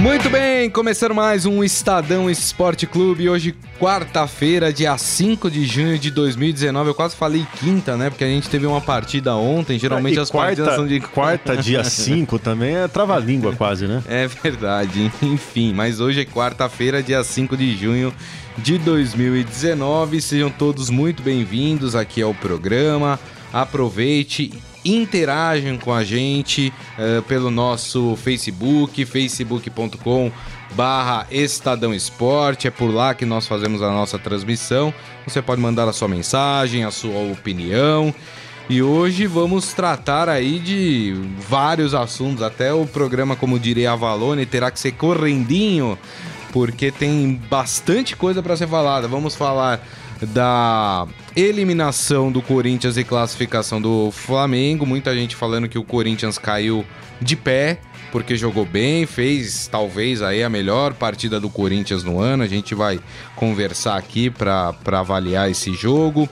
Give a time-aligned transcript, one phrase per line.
[0.00, 3.28] Muito bem, começando mais um Estadão Esporte Clube.
[3.28, 6.88] Hoje, quarta-feira, dia 5 de junho de 2019.
[6.88, 8.08] Eu quase falei quinta, né?
[8.08, 9.78] Porque a gente teve uma partida ontem.
[9.78, 11.00] Geralmente E as quarta, partidas são de.
[11.00, 14.02] Quarta, dia 5 também é trava-língua quase, né?
[14.08, 15.74] É verdade, enfim.
[15.74, 18.10] Mas hoje é quarta-feira, dia 5 de junho
[18.56, 20.22] de 2019.
[20.22, 23.20] Sejam todos muito bem-vindos aqui ao programa.
[23.52, 24.50] Aproveite
[24.84, 30.30] interagem com a gente eh, pelo nosso Facebook, facebook.com
[30.74, 34.92] barra Estadão Esporte, é por lá que nós fazemos a nossa transmissão.
[35.26, 38.14] Você pode mandar a sua mensagem, a sua opinião.
[38.68, 41.12] E hoje vamos tratar aí de
[41.48, 45.98] vários assuntos, até o programa, como diria a Valone, terá que ser correndinho,
[46.52, 49.08] porque tem bastante coisa para ser falada.
[49.08, 49.84] Vamos falar
[50.22, 54.84] da eliminação do Corinthians e classificação do Flamengo.
[54.84, 56.84] Muita gente falando que o Corinthians caiu
[57.20, 62.42] de pé porque jogou bem, fez talvez aí a melhor partida do Corinthians no ano.
[62.42, 63.00] A gente vai
[63.36, 66.28] conversar aqui para avaliar esse jogo.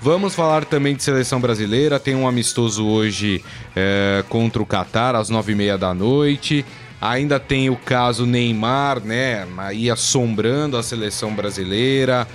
[0.00, 1.98] Vamos falar também de seleção brasileira.
[1.98, 3.42] Tem um amistoso hoje
[3.74, 6.64] é, contra o Catar às nove e meia da noite.
[7.00, 9.46] Ainda tem o caso Neymar, né?
[9.58, 12.26] Aí assombrando a seleção brasileira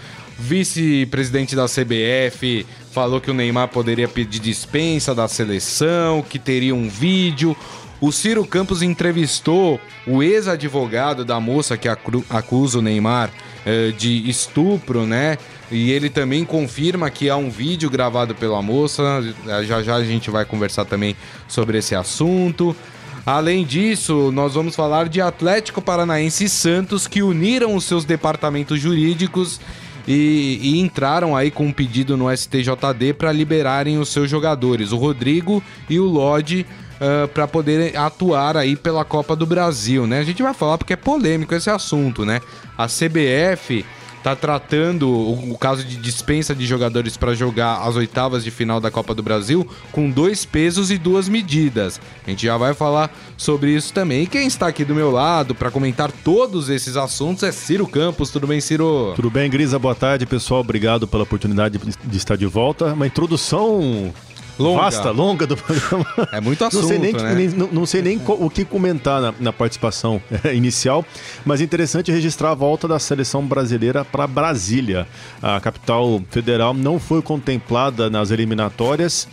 [0.41, 6.89] vice-presidente da CBF falou que o Neymar poderia pedir dispensa da seleção, que teria um
[6.89, 7.55] vídeo.
[8.01, 13.29] O Ciro Campos entrevistou o ex-advogado da moça que acusa o Neymar
[13.63, 15.37] eh, de estupro, né?
[15.69, 19.23] E ele também confirma que há um vídeo gravado pela moça.
[19.63, 21.15] Já já a gente vai conversar também
[21.47, 22.75] sobre esse assunto.
[23.23, 28.79] Além disso, nós vamos falar de Atlético Paranaense e Santos que uniram os seus departamentos
[28.79, 29.61] jurídicos
[30.07, 34.97] e, e, entraram aí com um pedido no STJD para liberarem os seus jogadores, o
[34.97, 40.19] Rodrigo e o Lodi, uh, para poder atuar aí pela Copa do Brasil, né?
[40.19, 42.41] A gente vai falar porque é polêmico esse assunto, né?
[42.77, 43.85] A CBF
[44.23, 48.79] tá tratando o, o caso de dispensa de jogadores para jogar as oitavas de final
[48.79, 51.99] da Copa do Brasil com dois pesos e duas medidas.
[52.25, 54.23] A gente já vai falar sobre isso também.
[54.23, 58.29] E quem está aqui do meu lado para comentar todos esses assuntos é Ciro Campos.
[58.29, 59.13] Tudo bem, Ciro?
[59.15, 59.79] Tudo bem, Grisa?
[59.79, 60.61] Boa tarde, pessoal.
[60.61, 62.93] Obrigado pela oportunidade de estar de volta.
[62.93, 64.13] Uma introdução
[64.61, 64.81] longa.
[64.81, 66.05] vasta, longa do programa.
[66.31, 67.35] É muito assunto, não sei nem, né?
[67.35, 70.21] nem não, não, sei nem o que comentar na, na participação
[70.53, 71.05] inicial,
[71.45, 75.07] mas é interessante registrar a volta da seleção brasileira para Brasília.
[75.41, 79.27] A capital federal não foi contemplada nas eliminatórias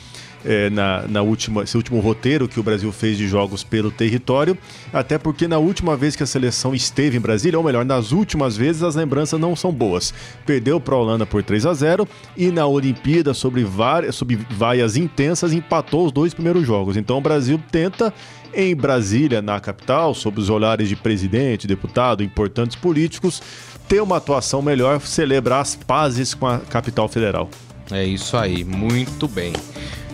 [0.44, 4.56] é, na, na última, esse último roteiro que o Brasil fez de jogos pelo território,
[4.92, 8.56] até porque na última vez que a seleção esteve em Brasília, ou melhor, nas últimas
[8.56, 10.12] vezes as lembranças não são boas.
[10.46, 14.96] Perdeu para a Holanda por 3 a 0 e na Olimpíada, sobre várias, sobre vaias
[14.96, 16.96] intensas, empatou os dois primeiros jogos.
[16.96, 18.12] Então o Brasil tenta
[18.54, 23.42] em Brasília, na capital, sob os olhares de presidente, deputado, importantes políticos,
[23.86, 27.48] ter uma atuação melhor, celebrar as pazes com a capital federal.
[27.90, 29.52] É isso aí, muito bem.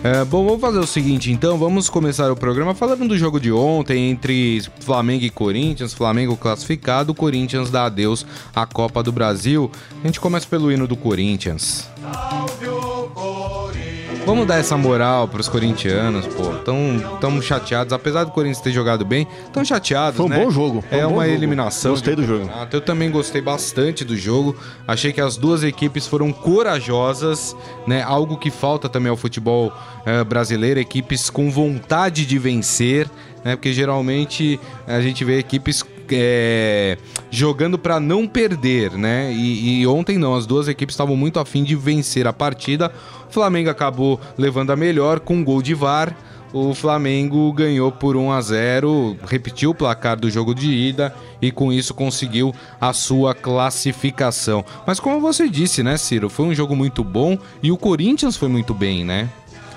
[0.03, 3.51] É, bom, vamos fazer o seguinte então, vamos começar o programa falando do jogo de
[3.51, 8.23] ontem entre Flamengo e Corinthians, Flamengo classificado, Corinthians dá adeus
[8.55, 9.71] à Copa do Brasil.
[10.03, 11.89] A gente começa pelo hino do Corinthians.
[12.01, 13.94] Salve o Corinthians!
[14.25, 16.45] Vamos dar essa moral pros corintianos, pô.
[16.65, 20.43] Tão, tão chateados, apesar do Corinthians ter jogado bem, tão chateados, Foi um né?
[20.43, 20.83] bom jogo.
[20.89, 21.35] Foi é um bom uma jogo.
[21.37, 21.91] eliminação.
[21.91, 22.49] Gostei do jogo.
[22.71, 24.55] Eu também gostei bastante do jogo.
[24.87, 27.55] Achei que as duas equipes foram corajosas,
[27.85, 28.01] né?
[28.01, 29.71] Algo que falta também ao futebol
[30.07, 33.07] eh, brasileiro, equipes com vontade de vencer,
[33.43, 33.55] né?
[33.55, 36.97] Porque geralmente a gente vê equipes é,
[37.29, 39.31] jogando para não perder, né?
[39.31, 42.91] E, e, ontem não, as duas equipes estavam muito afim de vencer a partida.
[43.29, 46.15] O Flamengo acabou levando a melhor com um gol de VAR.
[46.53, 51.51] O Flamengo ganhou por 1 a 0, repetiu o placar do jogo de ida e
[51.51, 54.63] com isso conseguiu a sua classificação.
[54.87, 58.47] Mas como você disse, né, Ciro, foi um jogo muito bom e o Corinthians foi
[58.47, 59.29] muito bem, né?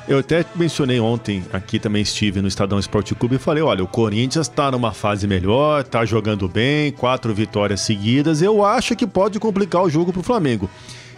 [0.09, 3.87] Eu até mencionei ontem, aqui também estive no Estadão Esporte Clube e falei: olha, o
[3.87, 8.41] Corinthians está numa fase melhor, está jogando bem, quatro vitórias seguidas.
[8.41, 10.71] Eu acho que pode complicar o jogo para o Flamengo.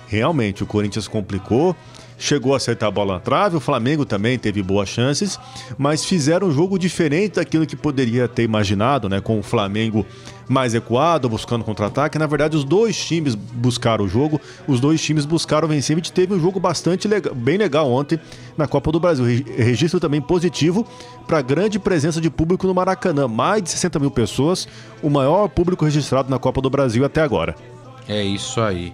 [0.09, 1.77] Realmente, o Corinthians complicou,
[2.19, 5.39] chegou a acertar a bola na trave, o Flamengo também teve boas chances,
[5.79, 9.21] mas fizeram um jogo diferente daquilo que poderia ter imaginado, né?
[9.21, 10.05] Com o Flamengo
[10.51, 12.19] mais equado, buscando contra-ataque.
[12.19, 15.95] Na verdade, os dois times buscaram o jogo, os dois times buscaram vencer.
[15.95, 18.19] A gente teve um jogo bastante legal, bem legal ontem
[18.57, 19.25] na Copa do Brasil.
[19.25, 20.85] Registro também positivo
[21.25, 23.29] para a grande presença de público no Maracanã.
[23.29, 24.67] Mais de 60 mil pessoas,
[25.01, 27.55] o maior público registrado na Copa do Brasil até agora.
[28.09, 28.93] É isso aí.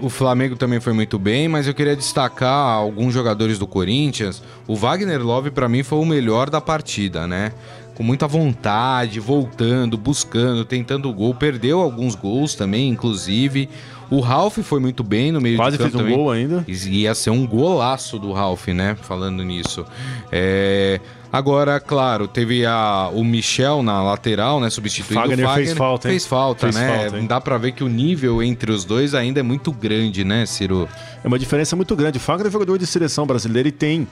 [0.00, 4.42] O Flamengo também foi muito bem, mas eu queria destacar alguns jogadores do Corinthians.
[4.66, 7.52] O Wagner Love, para mim, foi o melhor da partida, né?
[7.94, 11.34] Com muita vontade, voltando, buscando, tentando gol.
[11.34, 13.68] Perdeu alguns gols também, inclusive.
[14.10, 16.16] O Ralph foi muito bem no meio Quase de campo fez um também.
[16.16, 16.64] gol ainda.
[16.68, 18.96] Ia ser um golaço do Ralph, né?
[19.00, 19.84] Falando nisso.
[20.30, 21.00] É...
[21.32, 24.70] Agora, claro, teve a, o Michel na lateral, né?
[24.70, 25.66] Substituindo Fagner o Fagner.
[25.66, 26.12] fez falta, hein?
[26.12, 27.10] Fez falta, Fez né?
[27.10, 27.26] falta?
[27.26, 30.88] Dá pra ver que o nível entre os dois ainda é muito grande, né, Ciro?
[31.24, 32.20] É uma diferença muito grande.
[32.20, 34.06] Fagner é jogador de seleção brasileira e tem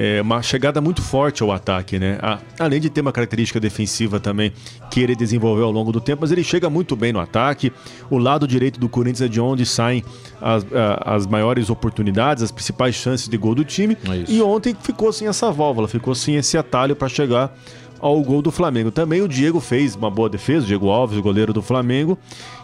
[0.00, 2.18] é, uma chegada muito forte ao ataque, né?
[2.22, 4.52] A- além de ter uma característica defensiva também
[4.92, 7.72] que ele desenvolveu ao longo do tempo, mas ele chega muito bem no ataque.
[8.08, 10.04] O lado direito do Corinthians é de onde saem
[10.40, 13.96] as, a- as maiores oportunidades, as principais chances de gol do time.
[14.08, 14.24] É.
[14.30, 17.52] E ontem ficou sem essa válvula, ficou sem esse atalho para chegar
[18.00, 18.92] ao gol do Flamengo.
[18.92, 22.16] Também o Diego fez uma boa defesa, o Diego Alves, o goleiro do Flamengo.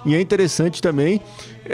[0.06, 1.20] E é interessante também,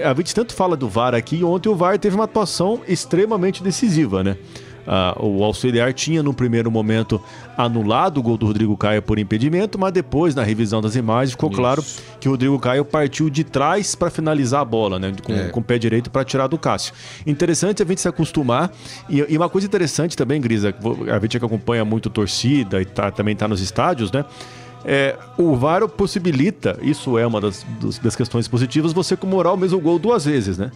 [0.02, 4.24] a gente tanto fala do VAR aqui, ontem o VAR teve uma atuação extremamente decisiva,
[4.24, 4.38] né?
[4.86, 7.20] Ah, o auxiliar tinha no primeiro momento
[7.56, 11.50] anulado o gol do Rodrigo Caio por impedimento, mas depois, na revisão das imagens, ficou
[11.50, 11.58] Isso.
[11.58, 11.84] claro
[12.18, 15.12] que o Rodrigo Caio partiu de trás para finalizar a bola, né?
[15.22, 15.48] Com, É.
[15.48, 16.92] com o pé direito para tirar do Cássio.
[17.26, 18.70] Interessante a gente se acostumar.
[19.08, 20.74] E, e uma coisa interessante também, Grisa,
[21.14, 24.24] a gente que acompanha muito torcida e tá, também está nos estádios, né?
[24.82, 27.66] É, o VAR possibilita, isso é uma das,
[28.02, 30.70] das questões positivas, você comemorar o mesmo gol duas vezes, né?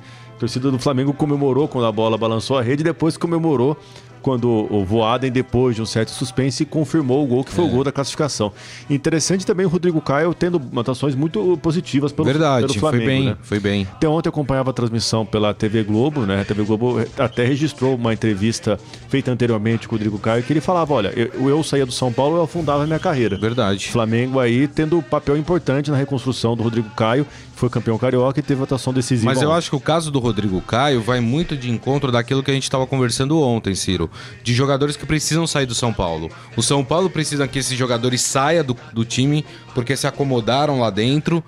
[0.44, 3.78] A torcida do Flamengo comemorou quando a bola balançou a rede e depois comemorou
[4.20, 7.54] quando o Voaden, depois de um certo suspense, confirmou o gol que É.
[7.54, 8.52] foi o gol da classificação.
[8.88, 13.04] Interessante também o Rodrigo Caio tendo atuações muito positivas pelo, Verdade, pelo Flamengo.
[13.04, 13.36] foi bem, né?
[13.42, 13.86] foi bem.
[13.92, 16.40] Até ontem eu acompanhava a transmissão pela TV Globo, né?
[16.40, 18.78] A TV Globo até registrou uma entrevista
[19.10, 22.10] feita anteriormente com o Rodrigo Caio, que ele falava: olha, eu, eu saía do São
[22.10, 23.36] Paulo, eu afundava a minha carreira.
[23.36, 23.88] Verdade.
[23.90, 27.26] Flamengo aí tendo um papel importante na reconstrução do Rodrigo Caio,
[27.64, 29.26] foi campeão carioca e teve atuação decisiva.
[29.32, 32.50] Mas eu acho que o caso do Rodrigo Caio vai muito de encontro daquilo que
[32.50, 34.10] a gente estava conversando ontem, Ciro.
[34.42, 36.30] De jogadores que precisam sair do São Paulo.
[36.56, 39.44] O São Paulo precisa que esses jogadores saiam do, do time
[39.74, 41.42] porque se acomodaram lá dentro.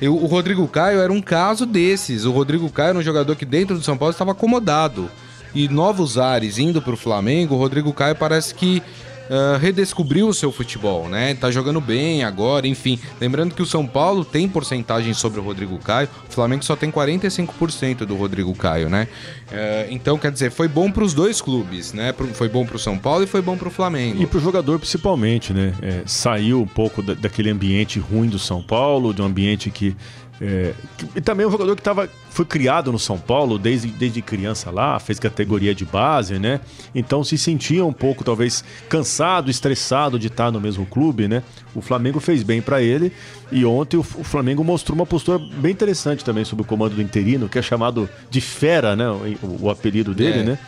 [0.00, 2.24] Eu- o Rodrigo Caio era um caso desses.
[2.24, 5.08] O Rodrigo Caio era um jogador que dentro do São Paulo estava acomodado.
[5.54, 8.82] E novos ares indo para o Flamengo, o Rodrigo Caio parece que
[9.30, 11.34] ah, redescobriu o seu futebol, né?
[11.34, 12.98] Tá jogando bem agora, enfim.
[13.20, 16.90] Lembrando que o São Paulo tem porcentagem sobre o Rodrigo Caio, o Flamengo só tem
[16.90, 19.08] 45% do Rodrigo Caio, né?
[19.50, 22.14] Eh, então, quer dizer, foi bom para os dois clubes, né?
[22.34, 24.22] Foi bom para o São Paulo e foi bom para o Flamengo.
[24.22, 25.74] E pro jogador principalmente, né?
[25.82, 29.96] É, saiu um pouco da- daquele ambiente ruim do São Paulo, de um ambiente que.
[30.44, 30.74] É,
[31.14, 34.98] e também um jogador que tava, foi criado no São Paulo desde, desde criança lá,
[34.98, 36.58] fez categoria de base, né?
[36.92, 41.44] Então se sentia um pouco, talvez, cansado, estressado de estar no mesmo clube, né?
[41.76, 43.12] O Flamengo fez bem para ele
[43.52, 47.02] e ontem o, o Flamengo mostrou uma postura bem interessante também sobre o comando do
[47.02, 49.08] interino, que é chamado de fera, né?
[49.08, 50.42] O, o apelido dele, É.
[50.42, 50.58] né?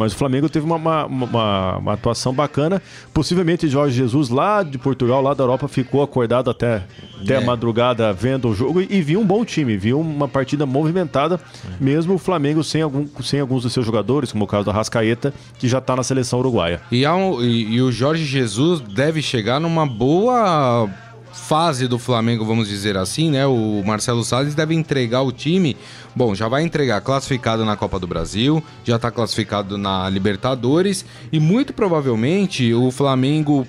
[0.00, 2.80] Mas o Flamengo teve uma, uma, uma- uma atuação bacana.
[3.14, 6.82] Possivelmente Jorge Jesus, lá de Portugal, lá da Europa, ficou acordado até,
[7.22, 7.44] até a É.
[7.44, 11.84] madrugada vendo o jogo e, e viu um bom time, viu uma partida movimentada, É.
[11.84, 15.34] mesmo o Flamengo sem, algum, sem alguns dos seus jogadores, como o caso do Rascaeta,
[15.58, 16.80] que já está na seleção uruguaia.
[16.90, 20.88] E, um- e- e o Jorge Jesus deve chegar numa boa
[21.32, 23.46] fase do Flamengo, vamos dizer assim, né?
[23.46, 25.76] O Marcelo Salles deve entregar o time.
[26.14, 31.38] Bom, já vai entregar classificado na Copa do Brasil, já está classificado na Libertadores e
[31.38, 33.66] muito provavelmente o Flamengo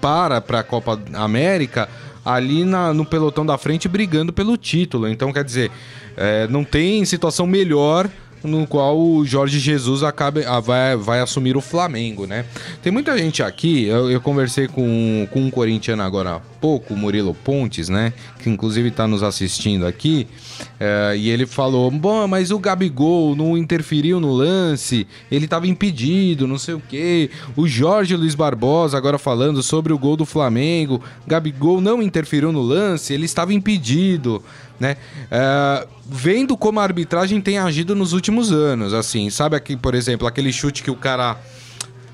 [0.00, 1.88] para para a Copa América
[2.24, 5.08] ali na- no pelotão da frente brigando pelo título.
[5.08, 5.70] Então, quer dizer,
[6.16, 8.08] é, não tem situação melhor
[8.44, 12.44] no qual o Jorge Jesus acabe, vai, vai assumir o Flamengo, né?
[12.82, 17.34] Tem muita gente aqui, eu, eu conversei com, com um corintiano agora há pouco, Murilo
[17.34, 18.12] Pontes, né?
[18.40, 20.26] Que inclusive está nos assistindo aqui,
[20.78, 26.46] é, e ele falou: Bom, mas o Gabigol não interferiu no lance, ele estava impedido,
[26.46, 27.30] não sei o quê.
[27.56, 32.62] O Jorge Luiz Barbosa agora falando sobre o gol do Flamengo, Gabigol não interferiu no
[32.62, 34.42] lance, ele estava impedido
[34.82, 34.96] né?
[35.30, 40.26] É, vendo como a arbitragem tem agido nos últimos anos, assim, sabe aqui, por exemplo,
[40.26, 41.38] aquele chute que o cara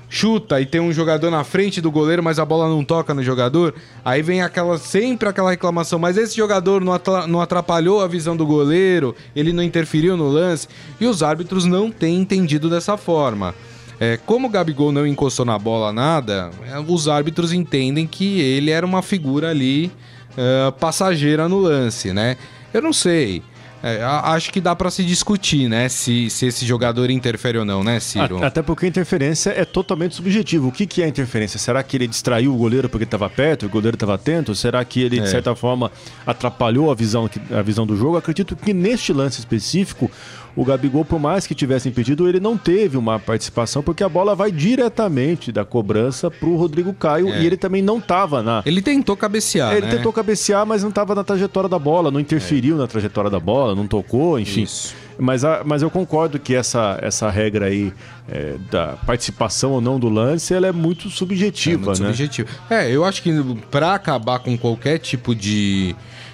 [0.09, 3.21] chuta e tem um jogador na frente do goleiro, mas a bola não toca no
[3.21, 8.07] jogador, aí vem aquela sempre aquela reclamação, mas esse jogador não atra- não atrapalhou a
[8.07, 10.67] visão do goleiro, ele não interferiu no lance,
[10.99, 13.53] e os árbitros não têm entendido dessa forma.
[13.99, 18.71] É, como o Gabigol não encostou na bola nada, é, os árbitros entendem que ele
[18.71, 19.91] era uma figura ali
[20.37, 22.37] é, passageira no lance, né?
[22.73, 23.43] Eu não sei.
[23.81, 25.87] É, acho que dá para se discutir, né?
[25.87, 28.43] Se, se esse jogador interfere ou não, né, Ciro?
[28.43, 30.67] Até porque a interferência é totalmente subjetiva.
[30.67, 31.57] O que, que é interferência?
[31.57, 34.53] Será que ele distraiu o goleiro porque estava perto, o goleiro estava atento?
[34.53, 35.23] Será que ele, é.
[35.23, 35.91] de certa forma,
[36.25, 38.17] atrapalhou a visão, a visão do jogo?
[38.17, 40.11] Acredito que neste lance específico,
[40.55, 44.35] o Gabigol, por mais que tivesse impedido, ele não teve uma participação, porque a bola
[44.35, 47.41] vai diretamente da cobrança para o Rodrigo Caio é.
[47.41, 48.61] e ele também não estava na.
[48.65, 49.73] Ele tentou cabecear.
[49.73, 49.95] Ele né?
[49.95, 52.79] tentou cabecear, mas não estava na trajetória da bola, não interferiu é.
[52.79, 54.63] na trajetória da bola, não tocou, enfim.
[54.63, 54.95] Isso.
[55.17, 57.93] Mas, a, mas eu concordo que essa, essa regra aí
[58.27, 62.07] é, da participação ou não do lance, ela é muito subjetiva, é muito né?
[62.07, 62.49] Subjetiva.
[62.69, 63.31] É, eu acho que
[63.69, 65.93] para acabar com qualquer tipo de,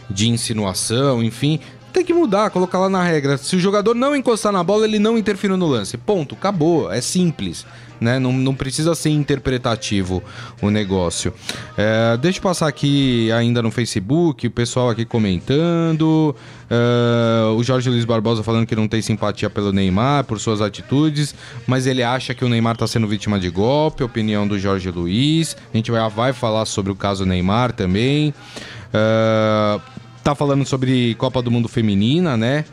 [0.10, 1.60] de insinuação, enfim,
[1.96, 3.38] tem que mudar, colocar lá na regra.
[3.38, 5.96] Se o jogador não encostar na bola, ele não interfere no lance.
[5.96, 6.92] Ponto, acabou.
[6.92, 7.66] É simples.
[8.02, 8.20] Né?
[8.20, 10.22] Não, não precisa ser interpretativo
[10.62, 11.34] o negócio.
[11.78, 16.36] É, deixa eu passar aqui ainda no Facebook, o pessoal aqui comentando.
[16.70, 21.34] É, o Jorge Luiz Barbosa falando que não tem simpatia pelo Neymar, por suas atitudes,
[21.66, 24.04] mas ele acha que o Neymar está sendo vítima de golpe.
[24.04, 25.56] Opinião do Jorge Luiz.
[25.74, 28.34] A gente vai, vai falar sobre o caso Neymar também.
[28.94, 29.80] É,
[30.25, 32.65] tá falando sobre Copa do Mundo Feminina, né?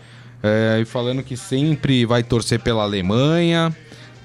[0.42, 3.76] É, e falando que sempre vai torcer pela Alemanha.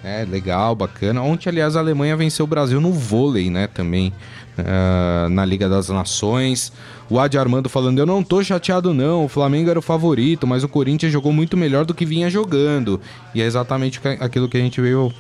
[0.01, 1.21] É, legal, bacana.
[1.21, 3.67] Ontem, aliás, a Alemanha venceu o Brasil no vôlei, né?
[3.67, 4.13] Também
[4.57, 6.71] uh, na Liga das Nações.
[7.09, 9.25] O Adi Armando falando: Eu não tô chateado, não.
[9.25, 12.99] O Flamengo era o favorito, mas o Corinthians jogou muito melhor do que vinha jogando.
[13.33, 15.11] E é exatamente aquilo que a gente veio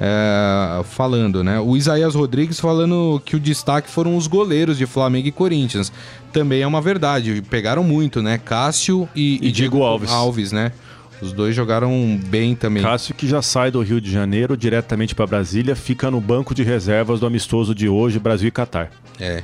[0.00, 1.60] é, falando, né?
[1.60, 5.92] O Isaías Rodrigues falando que o destaque foram os goleiros de Flamengo e Corinthians.
[6.32, 7.42] Também é uma verdade.
[7.48, 8.38] Pegaram muito, né?
[8.38, 10.10] Cássio e, e, e Diego Alves.
[10.10, 10.72] Alves, né?
[11.20, 12.82] Os dois jogaram bem também.
[12.82, 16.62] Cássio que já sai do Rio de Janeiro diretamente para Brasília, fica no banco de
[16.62, 18.90] reservas do amistoso de hoje, Brasil e Catar.
[19.18, 19.42] É.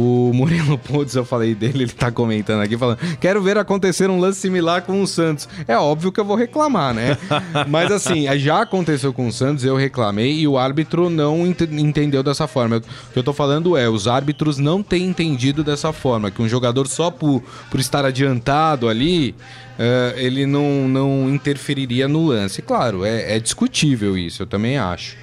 [0.00, 4.20] O Murilo Pontes, eu falei dele, ele tá comentando aqui, falando: quero ver acontecer um
[4.20, 5.48] lance similar com o Santos.
[5.66, 7.18] É óbvio que eu vou reclamar, né?
[7.66, 12.22] Mas assim, já aconteceu com o Santos, eu reclamei e o árbitro não ent entendeu
[12.22, 12.76] dessa forma.
[12.76, 16.48] O que eu tô falando é: os árbitros não têm entendido dessa forma, que um
[16.48, 19.34] jogador só por, por estar adiantado ali.
[19.78, 22.62] Uh, ele não, não interferiria no lance.
[22.62, 25.16] Claro, é, é discutível isso, eu também acho.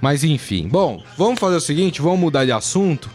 [0.00, 3.10] Mas enfim, bom, vamos fazer o seguinte: vamos mudar de assunto.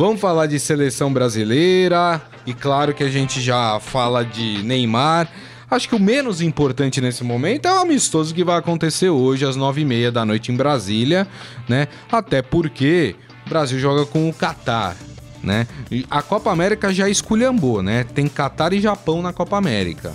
[0.00, 5.30] Vamos falar de seleção brasileira e claro que a gente já fala de Neymar.
[5.70, 9.56] Acho que o menos importante nesse momento é o amistoso que vai acontecer hoje às
[9.56, 11.28] nove e meia da noite em Brasília,
[11.68, 11.86] né?
[12.10, 13.14] Até porque
[13.44, 14.96] o Brasil joga com o Catar,
[15.42, 15.66] né?
[16.10, 18.04] A Copa América já esculhambou, né?
[18.04, 20.14] Tem Catar e Japão na Copa América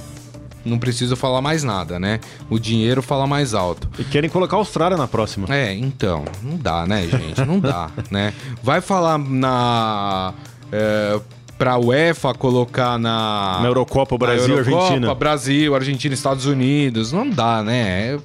[0.66, 2.20] não preciso falar mais nada, né?
[2.50, 3.88] O dinheiro fala mais alto.
[4.00, 5.48] E querem colocar a Austrália na próxima.
[5.54, 7.40] É, então, não dá, né, gente?
[7.46, 8.34] Não dá, né?
[8.64, 10.34] Vai falar na.
[10.72, 11.20] É,
[11.58, 13.60] pra UEFA colocar na.
[13.62, 15.16] Na Eurocopa, Brasil, Eurocopa, Argentina.
[15.16, 17.12] Brasil, Argentina, Estados Unidos.
[17.12, 18.16] Não dá, né?
[18.16, 18.20] É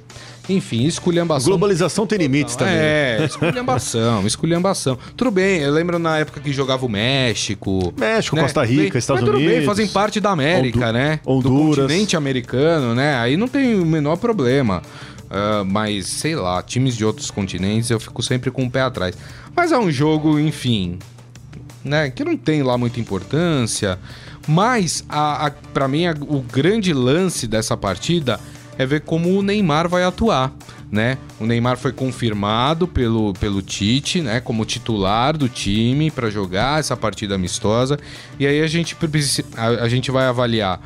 [0.49, 1.49] enfim, esculhambação.
[1.49, 2.73] Globalização tem limites também.
[2.75, 4.97] É, esculhambação, esculhambação.
[5.15, 7.93] Tudo bem, eu lembro na época que jogava o México.
[7.97, 8.41] México, né?
[8.43, 9.57] Costa Rica, Estados Mas tudo Unidos.
[9.57, 11.19] bem, fazem parte da América, Hondu né?
[11.25, 11.75] Honduras.
[11.75, 13.15] Do continente americano, né?
[13.17, 14.81] Aí não tem o menor problema.
[15.31, 19.15] Uh, mas, sei lá, times de outros continentes eu fico sempre com o pé atrás.
[19.55, 20.99] Mas é um jogo, enfim,
[21.85, 22.09] né?
[22.09, 23.97] Que não tem lá muita importância.
[24.47, 28.39] Mas, a, a para mim, a, o grande lance dessa partida
[28.81, 30.51] é ver como o Neymar vai atuar.
[30.91, 31.17] Né?
[31.39, 36.97] O Neymar foi confirmado pelo, pelo Tite, né, como titular do time para jogar essa
[36.97, 37.97] partida amistosa.
[38.37, 38.97] E aí a gente,
[39.55, 40.81] a, a gente vai avaliar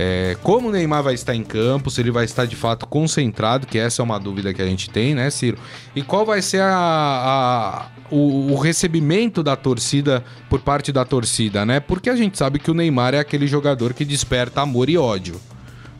[0.00, 3.66] é, como o Neymar vai estar em campo, se ele vai estar de fato concentrado,
[3.66, 5.58] que essa é uma dúvida que a gente tem, né, Ciro?
[5.92, 11.66] E qual vai ser a, a o, o, recebimento da torcida por parte da torcida,
[11.66, 11.80] né?
[11.80, 15.40] Porque a gente sabe que o Neymar é aquele jogador que desperta amor e ódio,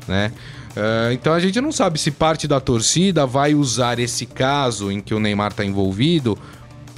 [0.06, 0.30] né?
[0.76, 5.00] Uh, então a gente não sabe se parte da torcida vai usar esse caso em
[5.00, 6.38] que o Neymar está envolvido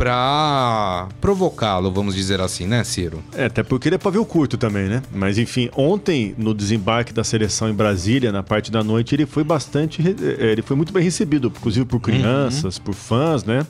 [0.00, 3.22] para provocá-lo, vamos dizer assim, né, Ciro?
[3.34, 5.02] É, até porque ele é pavio curto também, né?
[5.12, 9.44] Mas enfim, ontem no desembarque da seleção em Brasília, na parte da noite, ele foi
[9.44, 12.82] bastante, eh, ele foi muito bem recebido, inclusive por crianças, uhum.
[12.82, 13.66] por fãs, né?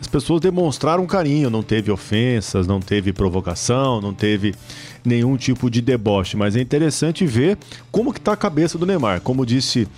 [0.00, 4.54] As pessoas demonstraram carinho, não teve ofensas, não teve provocação, não teve
[5.08, 7.58] nenhum tipo de deboche, mas é interessante ver
[7.90, 9.20] como que está a cabeça do Neymar.
[9.20, 9.88] Como disse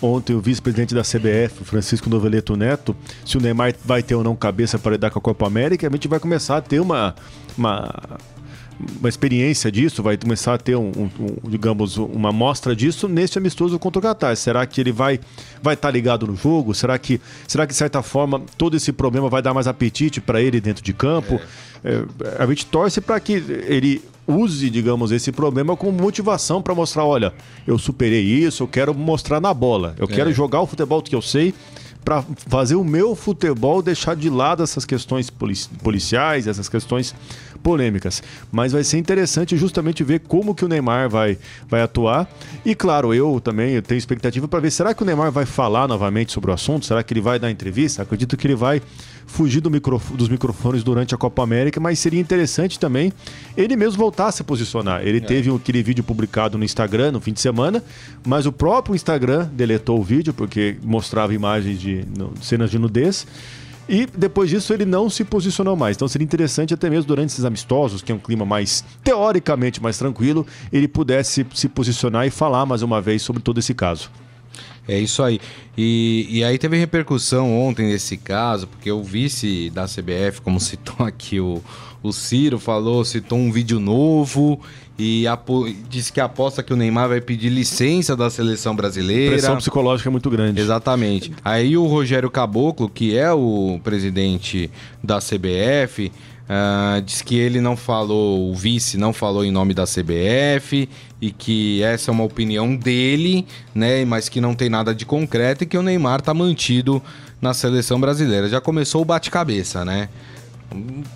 [0.00, 2.94] ontem o vice-presidente da CBF, Francisco Noveleto Neto,
[3.24, 5.90] se o Neymar vai ter ou não cabeça para lidar com a Copa América, a
[5.90, 7.14] gente vai começar a ter uma,
[7.56, 8.18] uma
[8.98, 13.36] uma experiência disso, vai começar a ter um, um, um, digamos, uma amostra disso neste
[13.36, 14.36] amistoso contra o Qatar.
[14.36, 15.18] Será que ele vai
[15.60, 16.72] vai estar tá ligado no jogo?
[16.74, 20.40] Será que será que de certa forma todo esse problema vai dar mais apetite para
[20.40, 21.34] ele dentro de campo?
[21.34, 21.68] É.
[21.84, 27.04] É, a gente torce para que ele use, digamos, esse problema como motivação para mostrar,
[27.04, 27.32] olha,
[27.66, 30.08] eu superei isso, eu quero mostrar na bola, eu é.
[30.08, 31.54] quero jogar o futebol que eu sei
[32.04, 37.14] para fazer o meu futebol deixar de lado essas questões policiais, essas questões
[37.62, 38.22] polêmicas.
[38.50, 41.36] Mas vai ser interessante justamente ver como que o Neymar vai,
[41.68, 42.26] vai atuar.
[42.64, 46.32] E claro, eu também tenho expectativa para ver, será que o Neymar vai falar novamente
[46.32, 46.86] sobre o assunto?
[46.86, 48.02] Será que ele vai dar entrevista?
[48.02, 48.80] Acredito que ele vai
[49.28, 53.12] fugir do dos microfones durante a Copa América, mas seria interessante também
[53.56, 55.02] ele mesmo voltar a se posicionar.
[55.06, 55.20] Ele é.
[55.20, 57.84] teve aquele vídeo publicado no Instagram no fim de semana,
[58.26, 63.26] mas o próprio Instagram deletou o vídeo porque mostrava imagens de no, cenas de nudez.
[63.88, 65.96] E depois disso ele não se posicionou mais.
[65.96, 69.96] Então seria interessante até mesmo durante esses amistosos, que é um clima mais teoricamente mais
[69.96, 74.10] tranquilo, ele pudesse se posicionar e falar mais uma vez sobre todo esse caso.
[74.88, 75.38] É isso aí.
[75.76, 81.06] E, e aí teve repercussão ontem nesse caso, porque o vice da CBF, como citou
[81.06, 81.62] aqui o,
[82.02, 84.58] o Ciro, falou, citou um vídeo novo
[84.98, 85.24] e
[85.88, 89.32] disse que aposta que o Neymar vai pedir licença da seleção brasileira.
[89.32, 90.60] Pressão psicológica é muito grande.
[90.60, 91.32] Exatamente.
[91.44, 94.68] Aí o Rogério Caboclo, que é o presidente
[95.04, 96.10] da CBF,
[96.48, 100.88] Uh, diz que ele não falou, o vice não falou em nome da CBF
[101.20, 104.02] e que essa é uma opinião dele, né?
[104.06, 107.02] Mas que não tem nada de concreto e que o Neymar tá mantido
[107.38, 108.48] na seleção brasileira.
[108.48, 110.08] Já começou o bate-cabeça, né?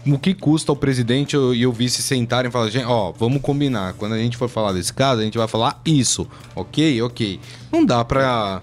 [0.06, 3.94] O que custa o presidente e o vice sentarem e falar, gente, ó, vamos combinar.
[3.94, 7.00] Quando a gente for falar desse caso, a gente vai falar isso, ok?
[7.02, 7.40] Ok.
[7.70, 8.60] Não dá pra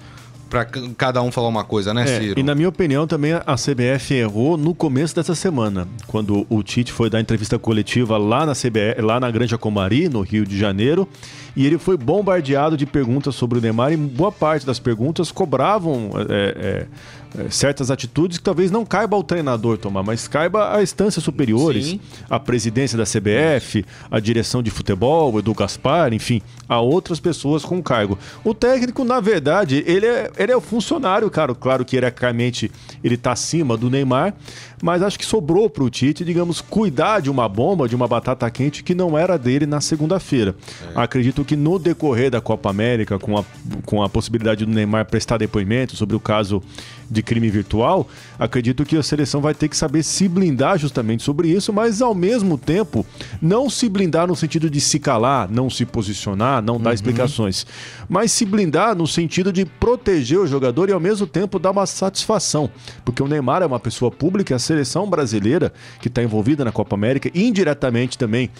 [0.49, 0.65] para
[0.97, 2.39] cada um falar uma coisa, né, é, Ciro?
[2.39, 6.91] E na minha opinião também a CBF errou no começo dessa semana, quando o Tite
[6.91, 11.07] foi dar entrevista coletiva lá na CBF, lá na Granja Comari, no Rio de Janeiro,
[11.55, 16.11] e ele foi bombardeado de perguntas sobre o Neymar e boa parte das perguntas cobravam
[16.29, 16.87] é, é,
[17.37, 21.87] é certas atitudes que talvez não caiba ao treinador tomar, mas caiba a instâncias superiores,
[21.87, 21.99] Sim.
[22.29, 27.63] a presidência da CBF, a direção de futebol, o Edu Gaspar, enfim, a outras pessoas
[27.63, 28.17] com cargo.
[28.43, 31.53] O técnico, na verdade, ele é, ele é o funcionário, cara.
[31.53, 32.71] Claro que hierarquicamente
[33.03, 34.33] ele está acima do Neymar,
[34.81, 38.49] mas acho que sobrou para o Tite, digamos, cuidar de uma bomba, de uma batata
[38.49, 40.55] quente que não era dele na segunda-feira.
[40.95, 41.01] É.
[41.01, 43.43] Acredito que no decorrer da Copa América, com a,
[43.85, 46.61] com a possibilidade do Neymar prestar depoimento sobre o caso
[47.09, 51.49] de crime virtual, acredito que a seleção vai ter que saber se blindar justamente sobre
[51.49, 53.05] isso, mas ao mesmo tempo
[53.41, 56.93] não se blindar no sentido de se calar, não se posicionar, não dar uhum.
[56.93, 57.65] explicações,
[58.07, 61.85] mas se blindar no sentido de proteger o jogador e ao mesmo tempo dar uma
[61.85, 62.69] satisfação,
[63.03, 67.31] porque o Neymar é uma pessoa pública, seleção brasileira que está envolvida na Copa América,
[67.33, 68.51] indiretamente também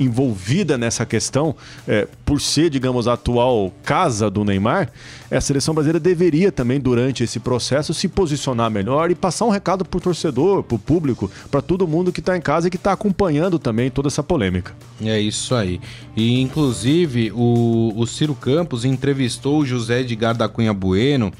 [0.00, 1.54] envolvida nessa questão,
[1.86, 4.90] é, por ser, digamos, a atual casa do Neymar,
[5.30, 9.84] a seleção brasileira deveria também, durante esse processo, se posicionar melhor e passar um recado
[9.84, 12.76] para o torcedor, para o público, para todo mundo que está em casa e que
[12.76, 14.72] está acompanhando também toda essa polêmica.
[15.02, 15.80] É isso aí.
[16.16, 21.32] E, inclusive, o, o Ciro Campos entrevistou o José Edgar da Cunha Bueno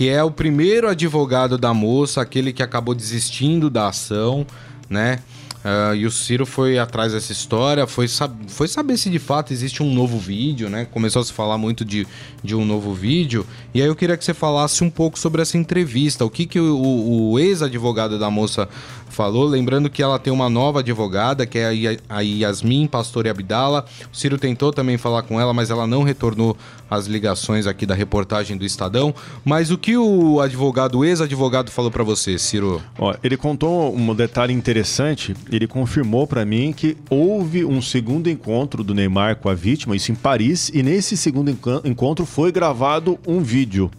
[0.00, 4.46] que é o primeiro advogado da moça, aquele que acabou desistindo da ação,
[4.88, 5.18] né?
[5.62, 9.52] Uh, e o Ciro foi atrás dessa história, foi, sab foi saber se de fato
[9.52, 10.86] existe um novo vídeo, né?
[10.86, 12.06] Começou a se falar muito de,
[12.42, 13.46] de um novo vídeo.
[13.74, 16.24] E aí eu queria que você falasse um pouco sobre essa entrevista.
[16.24, 18.70] O que, que o, o ex-advogado da moça
[19.10, 19.44] falou.
[19.44, 23.84] Lembrando que ela tem uma nova advogada, que é a Yasmin Pastor Abdala.
[24.12, 26.56] O Ciro tentou também falar com ela, mas ela não retornou
[26.90, 29.14] as ligações aqui da reportagem do Estadão.
[29.44, 32.82] Mas o que o advogado, o ex-advogado, falou para você, Ciro?
[32.98, 35.36] Ó, ele contou um detalhe interessante.
[35.50, 40.10] Ele confirmou para mim que houve um segundo encontro do Neymar com a vítima, isso
[40.10, 41.50] em Paris, e nesse segundo
[41.84, 43.90] encontro foi gravado um vídeo.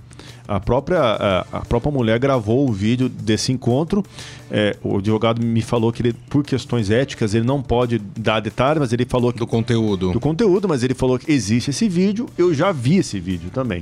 [0.51, 0.99] A própria,
[1.49, 4.03] a, própria mulher gravou o vídeo desse encontro.
[4.51, 8.81] É, o advogado me falou que ele, por questões éticas, ele não pode dar detalhes,
[8.81, 10.11] mas ele falou que, do conteúdo.
[10.11, 12.27] Do conteúdo, mas ele falou que existe esse vídeo.
[12.37, 13.81] Eu já vi esse vídeo também.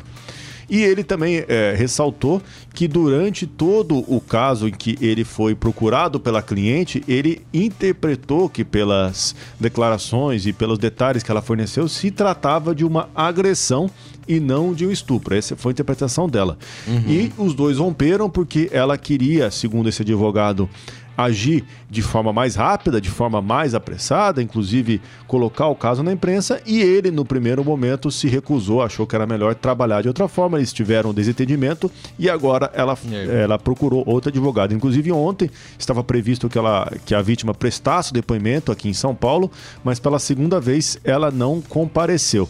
[0.70, 2.40] E ele também é, ressaltou
[2.72, 8.64] que durante todo o caso em que ele foi procurado pela cliente, ele interpretou que
[8.64, 13.90] pelas declarações e pelos detalhes que ela forneceu, se tratava de uma agressão
[14.30, 15.36] e não de um estupro.
[15.36, 16.56] Essa foi a interpretação dela.
[16.88, 17.04] Uhum.
[17.08, 20.70] E os dois romperam porque ela queria, segundo esse advogado,
[21.18, 26.62] agir de forma mais rápida, de forma mais apressada, inclusive colocar o caso na imprensa,
[26.66, 30.58] e ele, no primeiro momento, se recusou, achou que era melhor trabalhar de outra forma,
[30.58, 34.74] eles tiveram um desentendimento e agora ela, ela procurou outro advogado.
[34.74, 39.14] Inclusive, ontem estava previsto que, ela, que a vítima prestasse o depoimento aqui em São
[39.14, 39.52] Paulo,
[39.84, 42.48] mas pela segunda vez ela não compareceu.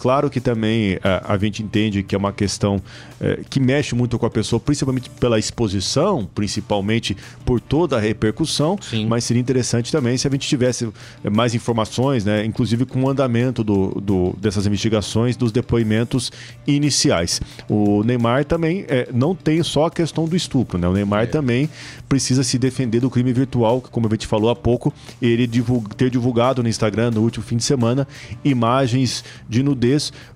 [0.00, 2.80] Claro que também a, a gente entende que é uma questão
[3.20, 8.78] é, que mexe muito com a pessoa, principalmente pela exposição, principalmente por toda a repercussão.
[8.80, 9.06] Sim.
[9.06, 10.88] Mas seria interessante também se a gente tivesse
[11.30, 12.44] mais informações, né?
[12.46, 16.32] Inclusive com o andamento do, do dessas investigações, dos depoimentos
[16.66, 17.40] iniciais.
[17.68, 20.88] O Neymar também é, não tem só a questão do estupro, né?
[20.88, 21.26] O Neymar é.
[21.26, 21.68] também
[22.08, 25.94] precisa se defender do crime virtual, que, como a gente falou há pouco, ele divulga,
[25.94, 28.08] ter divulgado no Instagram no último fim de semana
[28.42, 29.89] imagens de nudez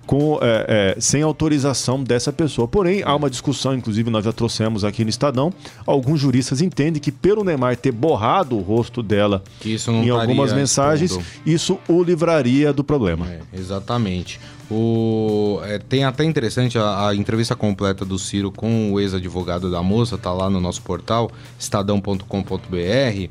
[0.05, 2.67] com, é, é, sem autorização dessa pessoa.
[2.67, 5.53] Porém, há uma discussão, inclusive nós já trouxemos aqui no Estadão,
[5.85, 11.27] alguns juristas entendem que pelo Neymar ter borrado o rosto dela em algumas mensagens, expondo.
[11.45, 13.27] isso o livraria do problema.
[13.27, 14.39] É, exatamente.
[14.69, 19.83] O, é, tem até interessante a, a, entrevista completa do Ciro com o ex-advogado da
[19.83, 23.29] moça, tá lá no nosso portal, estadão.com.br.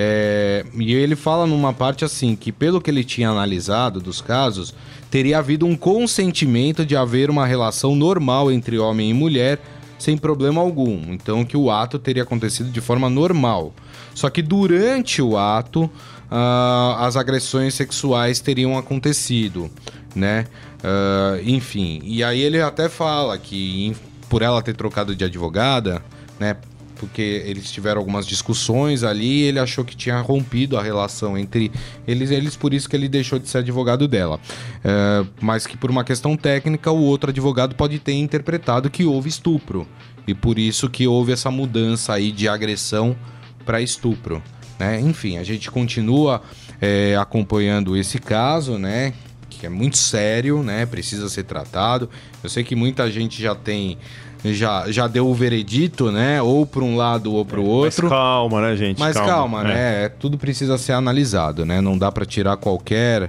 [0.00, 4.72] É, e ele fala numa parte assim, que pelo que ele tinha analisado dos casos,
[5.10, 9.58] teria havido um consentimento de haver uma relação normal entre homem e mulher
[9.98, 11.12] sem problema algum.
[11.12, 13.72] Então que o ato teria acontecido de forma normal.
[14.14, 19.70] Só que durante o ato, uh, as agressões sexuais teriam acontecido,
[20.14, 20.46] né?
[20.78, 23.96] Uh, enfim, e aí ele até fala que
[24.28, 26.02] por ela ter trocado de advogada,
[26.38, 26.56] né?
[26.98, 31.70] Porque eles tiveram algumas discussões ali ele achou que tinha rompido a relação entre
[32.06, 34.40] eles, eles por isso que ele deixou de ser advogado dela.
[34.84, 39.28] É, mas que por uma questão técnica, o outro advogado pode ter interpretado que houve
[39.28, 39.86] estupro.
[40.26, 43.16] E por isso que houve essa mudança aí de agressão
[43.64, 44.42] para estupro.
[44.78, 45.00] Né?
[45.00, 46.42] Enfim, a gente continua
[46.80, 49.12] é, acompanhando esse caso, né?
[49.48, 50.86] Que é muito sério, né?
[50.86, 52.08] Precisa ser tratado.
[52.42, 53.98] Eu sei que muita gente já tem
[54.44, 56.40] já, já deu o veredito, né?
[56.40, 58.08] Ou para um lado ou para o outro.
[58.08, 58.98] Mas calma, né, gente?
[58.98, 60.04] Mas calma, calma né?
[60.04, 60.08] É.
[60.08, 61.80] Tudo precisa ser analisado, né?
[61.80, 63.28] Não dá para tirar qualquer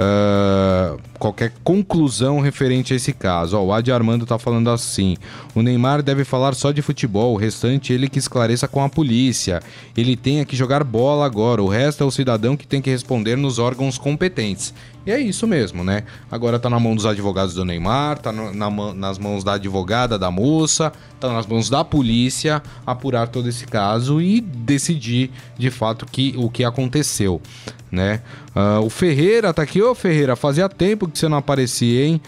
[0.00, 3.56] uh, qualquer conclusão referente a esse caso.
[3.56, 5.16] Ó, o Adi Armando tá falando assim:
[5.54, 9.62] o Neymar deve falar só de futebol, o restante ele que esclareça com a polícia.
[9.96, 13.36] Ele tem que jogar bola agora, o resto é o cidadão que tem que responder
[13.36, 14.72] nos órgãos competentes.
[15.10, 16.04] E é isso mesmo, né?
[16.30, 20.16] Agora tá na mão dos advogados do Neymar, tá no, na, nas mãos da advogada
[20.16, 26.06] da moça, tá nas mãos da polícia apurar todo esse caso e decidir de fato
[26.06, 27.42] que, o que aconteceu
[27.90, 28.20] né?
[28.54, 32.20] Uh, o Ferreira tá aqui, ô Ferreira, fazia tempo que você não aparecia, hein?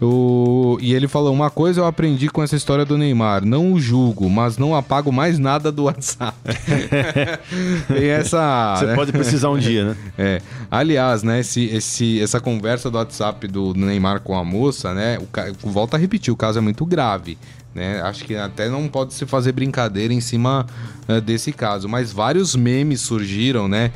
[0.00, 0.78] O...
[0.80, 4.28] E ele falou: Uma coisa eu aprendi com essa história do Neymar: não o julgo,
[4.30, 6.36] mas não apago mais nada do WhatsApp.
[7.88, 8.76] Tem essa.
[8.76, 8.94] Você né?
[8.94, 9.96] pode precisar um dia, né?
[10.18, 10.42] É.
[10.70, 15.18] Aliás, né, esse, esse, essa conversa do WhatsApp do Neymar com a moça, né?
[15.62, 17.38] O, volta a repetir: o caso é muito grave.
[17.74, 18.00] Né?
[18.00, 20.66] Acho que até não pode se fazer brincadeira em cima
[21.08, 23.92] uh, desse caso, mas vários memes surgiram, né?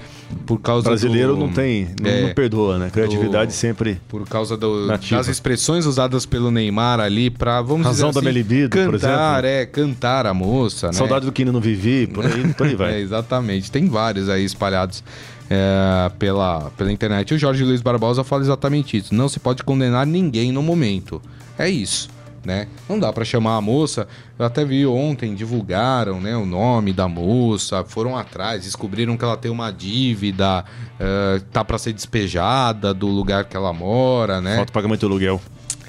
[0.47, 2.91] Por causa brasileiro do, não tem, não, é, não, perdoa, né?
[2.91, 4.01] Criatividade do, sempre.
[4.09, 8.31] Por causa do, das expressões usadas pelo Neymar ali para vamos Razão dizer assim, da
[8.31, 9.47] minha libido, cantar, por exemplo.
[9.47, 10.93] é, cantar a moça, né?
[10.93, 12.95] Saudade do que não vivi, por aí, por aí vai.
[12.95, 13.71] é, exatamente.
[13.71, 15.03] Tem vários aí espalhados.
[15.51, 17.35] É, pela, pela internet.
[17.35, 19.15] O Jorge Luiz Barbosa fala exatamente isso.
[19.15, 21.21] Não se pode condenar ninguém no momento.
[21.59, 22.09] É isso
[22.45, 22.69] né?
[22.89, 24.07] Não dá para chamar a moça.
[24.39, 29.37] Eu até vi ontem, divulgaram né, o nome da moça, foram atrás, descobriram que ela
[29.37, 34.57] tem uma dívida, uh, tá para ser despejada do lugar que ela mora, né?
[34.57, 35.41] Falta pagamento do aluguel.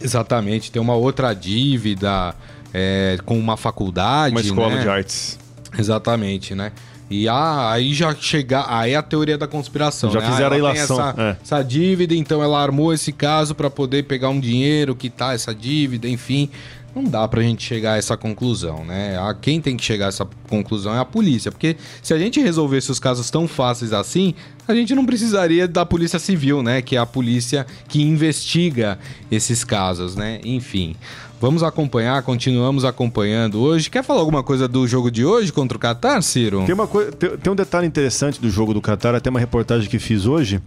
[0.02, 2.36] Exatamente, tem uma outra dívida
[2.74, 4.36] é, com uma faculdade.
[4.36, 4.82] Uma escola né?
[4.82, 5.40] de artes.
[5.78, 6.72] Exatamente, né?
[7.14, 8.66] E ah, aí já chegar.
[8.68, 10.10] Aí é a teoria da conspiração.
[10.12, 10.32] Já né?
[10.32, 11.00] fizeram ah, a ilação.
[11.00, 11.38] Essa, é.
[11.44, 16.10] essa, dívida, então ela armou esse caso para poder pegar um dinheiro, quitar essa dívida,
[16.10, 16.50] enfim.
[16.96, 19.18] Não dá pra gente chegar a essa conclusão, né?
[19.20, 21.52] A quem tem que chegar a essa conclusão é a polícia.
[21.52, 24.34] Porque se a gente resolvesse os casos tão fáceis assim,
[24.68, 26.82] a gente não precisaria da polícia civil, né?
[26.82, 28.98] Que é a polícia que investiga
[29.32, 30.40] esses casos, né?
[30.44, 30.96] Enfim.
[31.44, 33.90] Vamos acompanhar, continuamos acompanhando hoje.
[33.90, 36.64] Quer falar alguma coisa do jogo de hoje contra o Qatar, Ciro?
[36.66, 39.90] Tem, uma coisa, tem, tem um detalhe interessante do jogo do Qatar, até uma reportagem
[39.90, 40.62] que fiz hoje.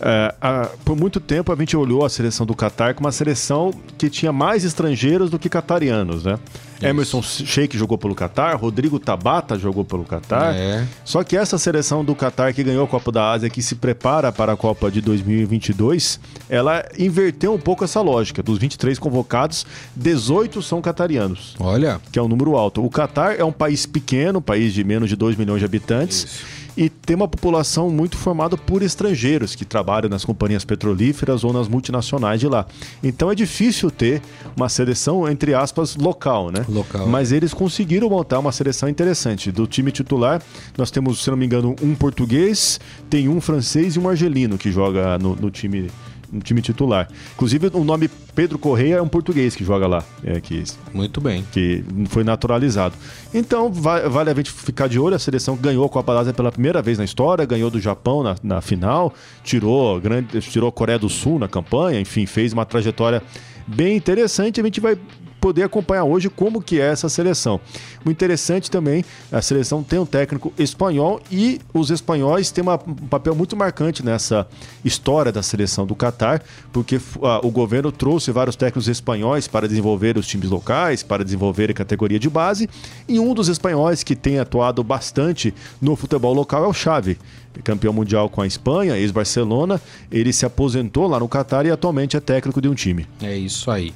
[0.00, 3.74] É, a, por muito tempo a gente olhou a seleção do Qatar como uma seleção
[3.98, 6.38] que tinha mais estrangeiros do que catarianos, né?
[6.76, 6.86] Isso.
[6.86, 10.54] Emerson Sheik jogou pelo Qatar, Rodrigo Tabata jogou pelo Qatar.
[10.56, 10.84] É.
[11.04, 14.32] Só que essa seleção do Qatar que ganhou a Copa da Ásia, que se prepara
[14.32, 16.18] para a Copa de 2022,
[16.48, 18.42] ela inverteu um pouco essa lógica.
[18.42, 19.64] Dos 23 convocados,
[19.94, 20.21] 18
[20.66, 21.54] são catarianos.
[21.58, 22.00] Olha.
[22.10, 22.84] Que é um número alto.
[22.84, 26.24] O Qatar é um país pequeno, um país de menos de 2 milhões de habitantes.
[26.24, 31.52] Isso e tem uma população muito formada por estrangeiros que trabalham nas companhias petrolíferas ou
[31.52, 32.66] nas multinacionais de lá.
[33.02, 34.22] Então é difícil ter
[34.56, 36.64] uma seleção, entre aspas, local, né?
[36.68, 37.06] Local.
[37.06, 39.52] Mas eles conseguiram montar uma seleção interessante.
[39.52, 40.42] Do time titular,
[40.76, 42.80] nós temos, se não me engano, um português,
[43.10, 45.90] tem um francês e um argelino que joga no, no time
[46.32, 47.08] no time titular.
[47.34, 50.04] Inclusive, o nome Pedro Correia é um português que joga lá.
[50.24, 50.64] É, que,
[50.94, 51.44] Muito bem.
[51.52, 52.94] Que foi naturalizado.
[53.34, 55.14] Então, vai, vale a gente ficar de olho.
[55.14, 58.22] A seleção ganhou a Copa da Ásia pela primeira vez na história, ganhou do Japão
[58.22, 59.12] na, na final,
[59.44, 63.22] tirou, grande, tirou a Coreia do Sul na campanha, enfim, fez uma trajetória
[63.66, 64.60] bem interessante.
[64.60, 64.98] A gente vai
[65.42, 67.60] poder acompanhar hoje como que é essa seleção.
[68.06, 73.08] O interessante também, a seleção tem um técnico espanhol e os espanhóis têm uma, um
[73.08, 74.46] papel muito marcante nessa
[74.84, 77.00] história da seleção do Catar, porque
[77.42, 82.20] o governo trouxe vários técnicos espanhóis para desenvolver os times locais, para desenvolver a categoria
[82.20, 82.70] de base,
[83.08, 87.18] e um dos espanhóis que tem atuado bastante no futebol local é o Xavi,
[87.64, 92.20] campeão mundial com a Espanha, ex-Barcelona, ele se aposentou lá no Catar e atualmente é
[92.20, 93.06] técnico de um time.
[93.20, 93.92] É isso aí.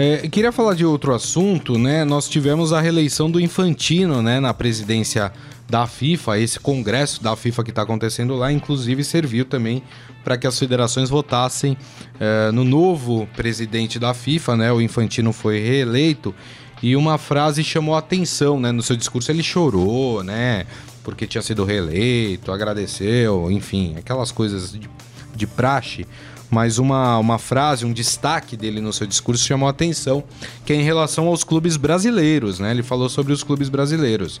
[0.00, 2.04] É, queria falar de outro assunto, né?
[2.04, 5.32] Nós tivemos a reeleição do Infantino, né, na presidência
[5.68, 6.38] da FIFA.
[6.38, 9.82] Esse congresso da FIFA que está acontecendo lá, inclusive, serviu também
[10.22, 11.76] para que as federações votassem
[12.20, 14.72] é, no novo presidente da FIFA, né?
[14.72, 16.32] O Infantino foi reeleito
[16.80, 18.70] e uma frase chamou a atenção, né?
[18.70, 20.64] No seu discurso ele chorou, né?
[21.02, 24.88] Porque tinha sido reeleito, agradeceu, enfim, aquelas coisas de,
[25.34, 26.06] de praxe
[26.50, 30.24] mas uma, uma frase, um destaque dele no seu discurso chamou a atenção,
[30.64, 32.70] que é em relação aos clubes brasileiros, né?
[32.70, 34.40] Ele falou sobre os clubes brasileiros.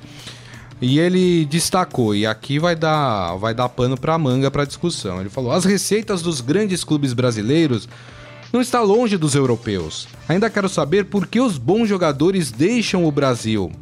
[0.80, 5.20] E ele destacou, e aqui vai dar, vai dar pano para manga para discussão.
[5.20, 7.88] Ele falou: "As receitas dos grandes clubes brasileiros
[8.52, 10.06] não está longe dos europeus.
[10.28, 13.72] Ainda quero saber por que os bons jogadores deixam o Brasil."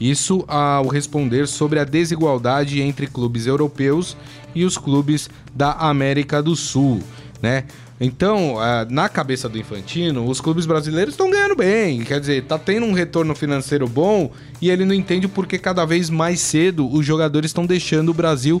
[0.00, 4.16] Isso ao responder sobre a desigualdade entre clubes europeus
[4.52, 7.00] e os clubes da América do Sul
[7.44, 7.64] né?
[8.00, 8.56] Então,
[8.88, 12.92] na cabeça do Infantino, os clubes brasileiros estão ganhando bem, quer dizer, tá tendo um
[12.92, 17.50] retorno financeiro bom e ele não entende por que cada vez mais cedo os jogadores
[17.50, 18.60] estão deixando o Brasil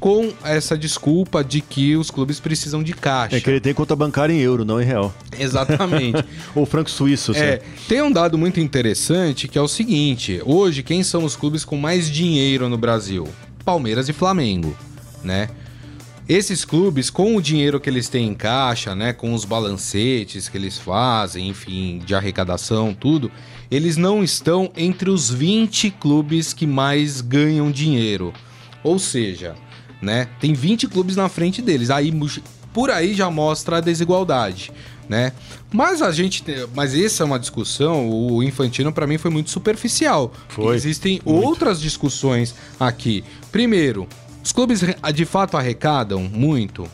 [0.00, 3.36] com essa desculpa de que os clubes precisam de caixa.
[3.36, 5.14] É que ele tem conta bancária em euro, não em real.
[5.38, 6.24] Exatamente.
[6.56, 7.32] Ou franco suíço.
[7.36, 11.64] É, tem um dado muito interessante que é o seguinte: hoje, quem são os clubes
[11.64, 13.28] com mais dinheiro no Brasil?
[13.64, 14.76] Palmeiras e Flamengo,
[15.22, 15.48] né?
[16.32, 20.56] Esses clubes, com o dinheiro que eles têm em caixa, né, com os balancetes que
[20.56, 23.30] eles fazem, enfim, de arrecadação, tudo,
[23.70, 28.32] eles não estão entre os 20 clubes que mais ganham dinheiro.
[28.82, 29.54] Ou seja,
[30.00, 31.90] né, tem 20 clubes na frente deles.
[31.90, 32.10] Aí
[32.72, 34.72] por aí já mostra a desigualdade,
[35.06, 35.32] né?
[35.70, 36.42] Mas a gente,
[36.74, 40.32] mas essa é uma discussão, o Infantino para mim foi muito superficial.
[40.48, 40.74] Foi.
[40.74, 41.46] Existem muito.
[41.46, 43.22] outras discussões aqui.
[43.50, 44.08] Primeiro,
[44.44, 44.80] os clubes
[45.14, 46.88] de fato arrecadam muito?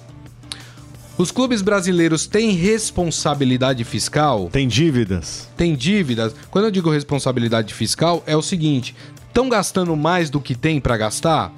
[1.17, 4.49] Os clubes brasileiros têm responsabilidade fiscal?
[4.53, 5.49] Tem dívidas.
[5.57, 6.33] Tem dívidas.
[6.51, 8.95] Quando eu digo responsabilidade fiscal, é o seguinte:
[9.27, 11.53] estão gastando mais do que tem para gastar?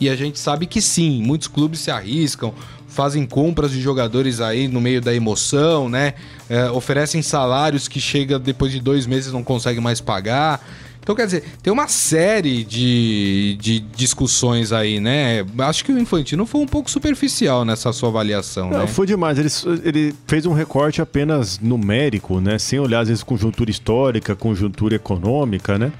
[0.00, 2.52] E a gente sabe que sim, muitos clubes se arriscam,
[2.88, 6.14] fazem compras de jogadores aí no meio da emoção, né?
[6.48, 10.60] É, oferecem salários que chega depois de dois meses não consegue mais pagar.
[11.04, 15.44] Então, quer dizer, tem uma série de, de discussões aí, né?
[15.58, 18.86] Acho que o Infantino foi um pouco superficial nessa sua avaliação, Não, né?
[18.86, 19.38] Foi demais.
[19.38, 19.50] Ele,
[19.84, 22.58] ele fez um recorte apenas numérico, né?
[22.58, 25.92] Sem olhar, às vezes, conjuntura histórica, conjuntura econômica, né?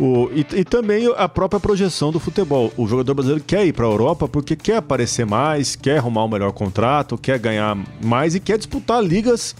[0.00, 2.72] O, e, e, também a própria projeção do futebol.
[2.78, 6.28] O jogador brasileiro quer ir para a Europa porque quer aparecer mais, quer arrumar um
[6.28, 9.54] melhor contrato, quer ganhar mais e quer disputar ligas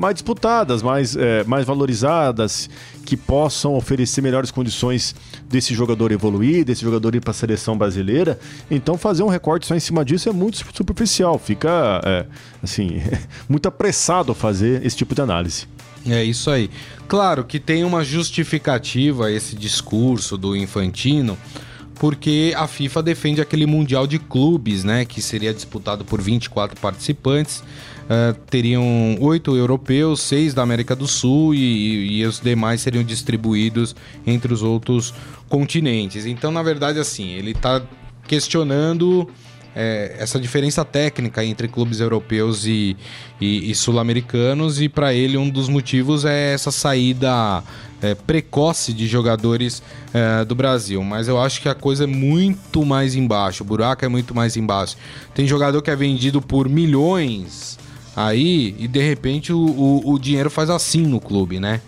[0.00, 2.70] mais disputadas, mais, é, mais valorizadas,
[3.04, 5.14] que possam oferecer melhores condições
[5.46, 8.40] desse jogador evoluir, desse jogador ir para a seleção brasileira.
[8.70, 12.24] Então, fazer um recorte só em cima disso é muito superficial, fica é,
[12.62, 13.02] assim
[13.46, 15.68] muito apressado fazer esse tipo de análise.
[16.08, 16.70] É isso aí.
[17.06, 21.36] Claro que tem uma justificativa esse discurso do Infantino,
[21.96, 27.62] porque a FIFA defende aquele Mundial de Clubes, né, que seria disputado por 24 participantes
[28.10, 33.94] uh, teriam oito europeus, seis da América do Sul e, e, os demais seriam distribuídos
[34.26, 35.14] entre os outros
[35.48, 36.26] continentes.
[36.26, 37.80] Então, na verdade, assim, ele está
[38.26, 39.28] questionando
[39.74, 42.96] é, essa diferença técnica entre clubes europeus e,
[43.40, 47.62] e, e sul-americanos, e para ele um dos motivos é essa saída
[48.02, 51.02] é, precoce de jogadores é, do Brasil.
[51.04, 54.56] Mas eu acho que a coisa é muito mais embaixo, o buraco é muito mais
[54.56, 54.96] embaixo.
[55.34, 57.78] Tem jogador que é vendido por milhões
[58.14, 61.80] Aí, e de repente, o, o, o dinheiro faz assim no clube, né?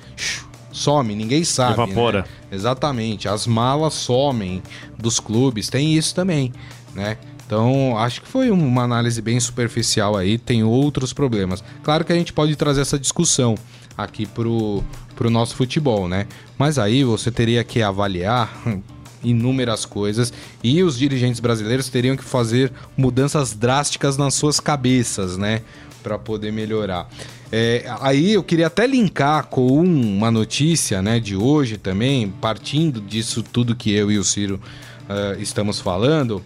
[0.72, 1.74] Some, ninguém sabe.
[1.74, 2.22] Evapora.
[2.22, 2.26] Né?
[2.50, 3.28] Exatamente.
[3.28, 4.62] As malas somem
[4.98, 6.52] dos clubes, tem isso também,
[6.94, 7.18] né?
[7.44, 11.62] Então, acho que foi uma análise bem superficial aí, tem outros problemas.
[11.82, 13.56] Claro que a gente pode trazer essa discussão
[13.96, 14.82] aqui pro,
[15.14, 16.26] pro nosso futebol, né?
[16.56, 18.50] Mas aí você teria que avaliar
[19.22, 20.32] inúmeras coisas
[20.64, 25.60] e os dirigentes brasileiros teriam que fazer mudanças drásticas nas suas cabeças, né?
[26.02, 27.08] Para poder melhorar.
[27.50, 33.42] É, aí eu queria até linkar com uma notícia né, de hoje também, partindo disso
[33.42, 34.60] tudo que eu e o Ciro
[35.02, 36.42] uh, estamos falando.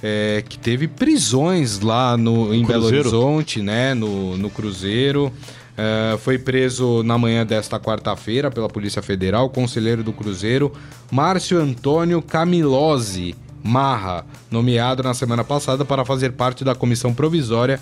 [0.00, 3.94] É, que teve prisões lá no, em Belo Horizonte, né?
[3.94, 5.32] No, no Cruzeiro.
[5.78, 10.72] Uh, foi preso na manhã desta quarta-feira pela Polícia Federal o conselheiro do Cruzeiro,
[11.10, 17.78] Márcio Antônio Camilose Marra, nomeado na semana passada para fazer parte da comissão provisória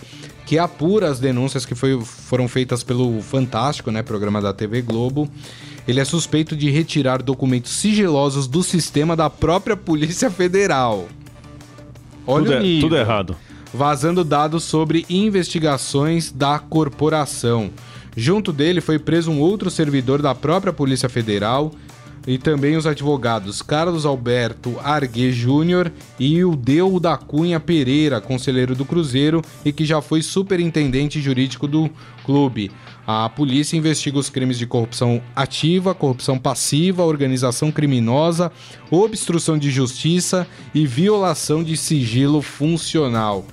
[0.46, 5.28] que apura as denúncias que foi, foram feitas pelo Fantástico, né, programa da TV Globo.
[5.86, 11.08] Ele é suspeito de retirar documentos sigilosos do sistema da própria Polícia Federal.
[12.24, 13.36] Olha tudo, é, tudo errado.
[13.74, 17.70] Vazando dados sobre investigações da corporação.
[18.16, 21.72] Junto dele foi preso um outro servidor da própria Polícia Federal
[22.26, 28.74] e também os advogados Carlos Alberto Argue Júnior e o Deu da Cunha Pereira, conselheiro
[28.74, 31.88] do Cruzeiro e que já foi superintendente jurídico do
[32.24, 32.70] clube.
[33.06, 38.50] A polícia investiga os crimes de corrupção ativa, corrupção passiva, organização criminosa,
[38.90, 43.46] obstrução de justiça e violação de sigilo funcional.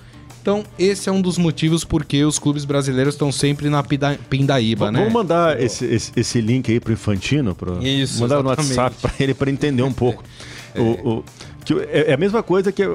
[0.44, 5.00] Então, esse é um dos motivos porque os clubes brasileiros estão sempre na pindaíba, né?
[5.00, 8.76] Vamos mandar esse, esse, esse, link aí pro Infantino, pro, Isso, mandar exatamente.
[8.76, 10.22] no WhatsApp para ele para entender um pouco.
[10.76, 10.82] é.
[10.82, 11.24] O, o,
[11.64, 12.94] que é, é a mesma coisa que uh,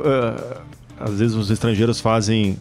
[1.00, 2.58] às vezes os estrangeiros fazem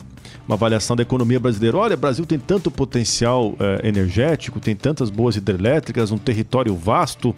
[0.47, 1.75] uma avaliação da economia brasileira.
[1.75, 7.35] Olha, o Brasil tem tanto potencial uh, energético, tem tantas boas hidrelétricas, um território vasto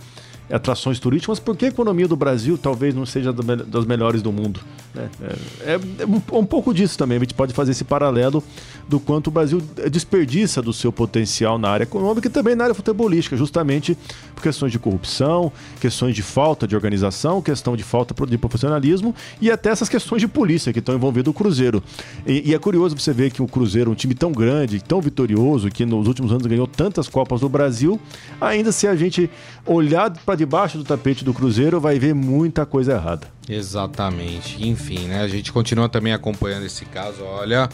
[0.52, 4.32] atrações turísticas, mas por que a economia do Brasil talvez não seja das melhores do
[4.32, 4.60] mundo?
[4.96, 8.44] É, é, é um, um, pouco disso também, a gente pode fazer esse paralelo
[8.88, 12.74] do quanto o Brasil desperdiça do seu potencial na área econômica e também na área
[12.74, 13.96] futebolística, justamente
[14.34, 19.52] por questões de corrupção, questões de falta de organização, questão de falta de profissionalismo e
[19.52, 21.84] até essas questões de polícia que estão envolvidas o Cruzeiro.
[22.26, 25.70] E, e, é curioso você ver que o Cruzeiro, um time tão grande, tão vitorioso,
[25.70, 28.00] que nos últimos anos ganhou tantas Copas do Brasil,
[28.42, 29.30] ainda se a gente
[29.66, 33.28] olhar para debaixo do tapete do Cruzeiro, vai ver muita coisa errada.
[33.48, 34.66] Exatamente.
[34.66, 35.22] Enfim, né?
[35.22, 37.22] A gente continua também acompanhando esse caso.
[37.24, 37.68] Olha,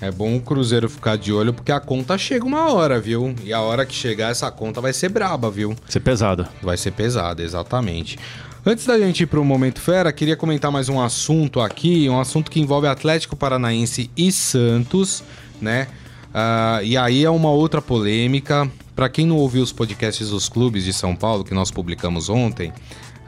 [0.00, 3.34] é bom o Cruzeiro ficar de olho porque a conta chega uma hora, viu?
[3.44, 5.68] E a hora que chegar essa conta vai ser braba, viu?
[5.70, 6.48] Vai ser pesada.
[6.60, 8.18] Vai ser pesada, exatamente.
[8.66, 12.18] Antes da gente ir para o Momento Fera, queria comentar mais um assunto aqui, um
[12.18, 15.22] assunto que envolve Atlético Paranaense e Santos,
[15.60, 15.86] né?
[16.30, 18.68] Uh, e aí é uma outra polêmica.
[18.94, 22.72] Para quem não ouviu os podcasts dos clubes de São Paulo que nós publicamos ontem,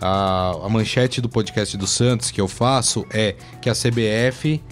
[0.00, 4.62] a, a manchete do podcast do Santos que eu faço é que a CBF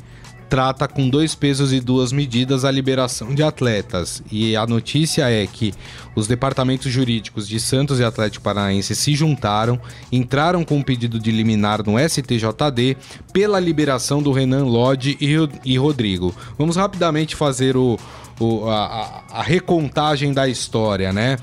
[0.48, 4.22] trata com dois pesos e duas medidas a liberação de atletas.
[4.30, 5.74] E a notícia é que
[6.14, 9.80] os departamentos jurídicos de Santos e Atlético Paranaense se juntaram,
[10.12, 12.96] entraram com um pedido de liminar no STJD
[13.32, 16.34] pela liberação do Renan Lodge e, Rodrigo.
[16.56, 17.98] Vamos rapidamente fazer o,
[18.38, 21.36] o, a, a recontagem da história, né?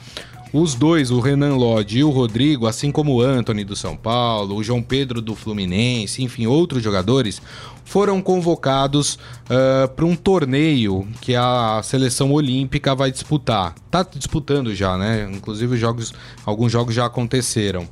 [0.54, 4.56] Os dois, o Renan Lodge e o Rodrigo, assim como o Anthony do São Paulo,
[4.56, 7.42] o João Pedro do Fluminense, enfim, outros jogadores,
[7.92, 13.76] foram convocados uh, para um torneio que a seleção olímpica vai disputar.
[13.92, 15.30] Tá disputando já, né?
[15.30, 16.14] Inclusive jogos,
[16.46, 17.86] alguns jogos já aconteceram.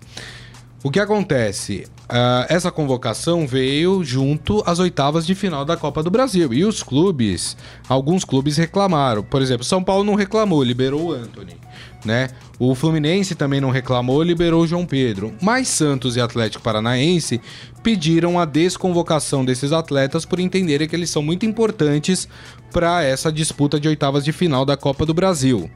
[0.82, 1.86] O que acontece?
[2.04, 6.54] Uh, essa convocação veio junto às oitavas de final da Copa do Brasil.
[6.54, 9.22] E os clubes, alguns clubes reclamaram.
[9.22, 11.58] Por exemplo, São Paulo não reclamou, liberou o Anthony.
[12.06, 12.30] Né?
[12.58, 15.34] O Fluminense também não reclamou, liberou o João Pedro.
[15.42, 17.42] Mas Santos e Atlético Paranaense
[17.84, 22.26] pediram a desconvocação desses atletas por entenderem que eles são muito importantes
[22.72, 25.70] para essa disputa de oitavas de final da Copa do Brasil.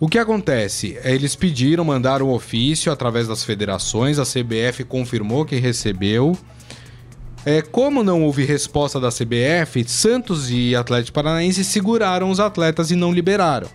[0.00, 0.98] O que acontece?
[1.04, 6.36] Eles pediram, mandaram um ofício através das federações, a CBF confirmou que recebeu.
[7.46, 12.96] É, como não houve resposta da CBF, Santos e Atlético Paranaense seguraram os atletas e
[12.96, 13.68] não liberaram.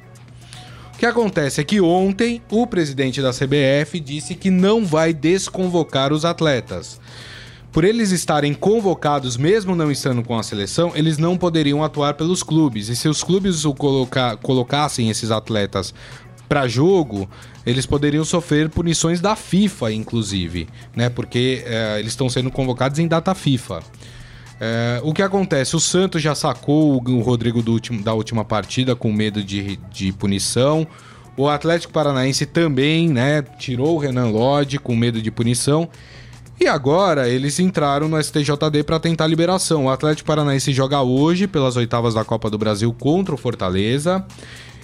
[0.93, 6.11] O que acontece é que ontem o presidente da CBF disse que não vai desconvocar
[6.11, 6.99] os atletas.
[7.71, 12.41] Por eles estarem convocados, mesmo não estando com a seleção, eles não poderiam atuar pelos
[12.41, 12.89] clubes.
[12.89, 15.93] E se os clubes o coloca colocassem esses atletas
[16.47, 17.29] para jogo,
[17.63, 21.09] eles poderiam sofrer punições da FIFA, inclusive, né?
[21.09, 23.81] Porque é, eles estão sendo convocados em data FIFA.
[24.59, 25.75] É, o que acontece?
[25.75, 30.87] O Santos já sacou o Rodrigo último, da última partida com medo de, de punição.
[31.37, 33.41] O Atlético Paranaense também, né?
[33.41, 35.87] Tirou o Renan Lodge com medo de punição.
[36.59, 39.85] E agora eles entraram no STJD para tentar liberação.
[39.85, 44.25] O Atlético Paranaense joga hoje pelas oitavas da Copa do Brasil contra o Fortaleza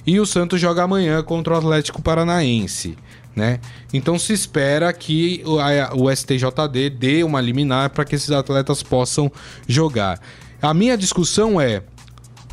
[0.08, 2.98] e o Santos joga amanhã contra o Atlético Paranaense.
[3.36, 3.60] Né?
[3.94, 9.30] Então se espera que o, STJD dê uma liminar para que esses atletas possam
[9.68, 10.22] jogar.
[10.62, 11.84] A minha discussão é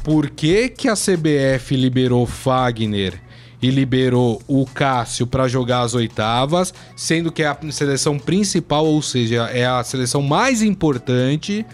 [0.03, 3.21] por que, que a CBF liberou Fagner
[3.63, 9.01] e liberou o Cássio para jogar as oitavas, sendo que é a seleção principal, ou
[9.01, 11.65] seja, é a seleção mais importante,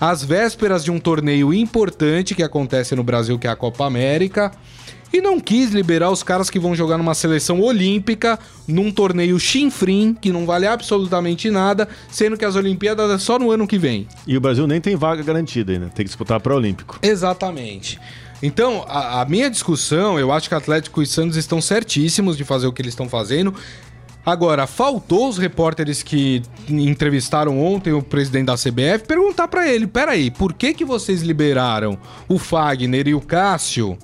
[0.00, 4.50] às vésperas de um torneio importante que acontece no Brasil, que é a Copa América
[5.12, 10.14] e não quis liberar os caras que vão jogar numa seleção olímpica, num torneio chinfrim,
[10.14, 14.08] que não vale absolutamente nada, sendo que as Olimpíadas é só no ano que vem.
[14.26, 16.98] E o Brasil nem tem vaga garantida ainda, tem que disputar para o Olímpico.
[17.02, 18.00] Exatamente.
[18.42, 22.66] Então, a, a, minha discussão, eu acho que Atlético e Santos estão certíssimos de fazer
[22.66, 23.54] o que eles estão fazendo.
[24.24, 30.30] Agora, faltou os repórteres que entrevistaram ontem o presidente da CBF perguntar para ele: peraí,
[30.30, 33.98] por que, que vocês liberaram o Fagner e o Cássio?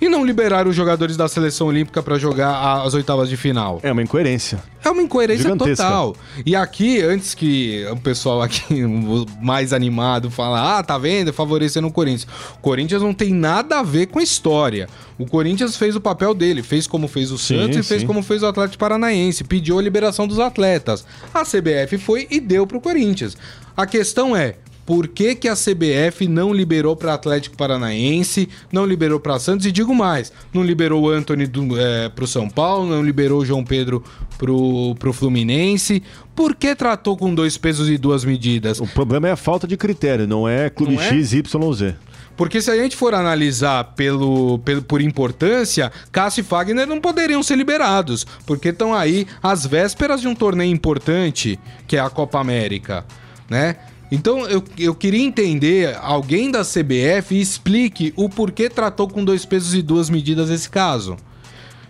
[0.00, 3.80] E não liberar os jogadores da seleção olímpica para jogar as oitavas de final.
[3.82, 4.62] É uma incoerência.
[4.84, 5.84] É uma incoerência Gigantesca.
[5.84, 6.16] total.
[6.46, 8.82] E aqui, antes que o pessoal aqui
[9.42, 12.26] mais animado fala, ah, tá vendo, favorecendo o Corinthians.
[12.56, 14.88] O Corinthians não tem nada a ver com a história.
[15.18, 18.06] O Corinthians fez o papel dele, fez como fez o Santos sim, e fez sim.
[18.06, 21.04] como fez o Atlético Paranaense, pediu a liberação dos atletas.
[21.34, 23.36] A CBF foi e deu pro Corinthians.
[23.76, 24.56] A questão é,
[24.88, 29.70] por que, que a CBF não liberou para Atlético Paranaense, não liberou para Santos e
[29.70, 31.44] digo mais, não liberou o Anthony
[31.78, 34.02] é, para o São Paulo, não liberou o João Pedro
[34.38, 36.02] para o Fluminense.
[36.34, 38.80] Por que tratou com dois pesos e duas medidas?
[38.80, 41.08] O problema é a falta de critério, não é clube não é?
[41.10, 41.94] X, Y, Z.
[42.34, 47.42] Porque se a gente for analisar pelo, pelo, por importância, Cássio e Fagner não poderiam
[47.42, 52.40] ser liberados, porque estão aí às vésperas de um torneio importante, que é a Copa
[52.40, 53.04] América,
[53.50, 53.76] né?
[54.10, 59.74] Então eu, eu queria entender, alguém da CBF explique o porquê tratou com dois pesos
[59.74, 61.16] e duas medidas esse caso.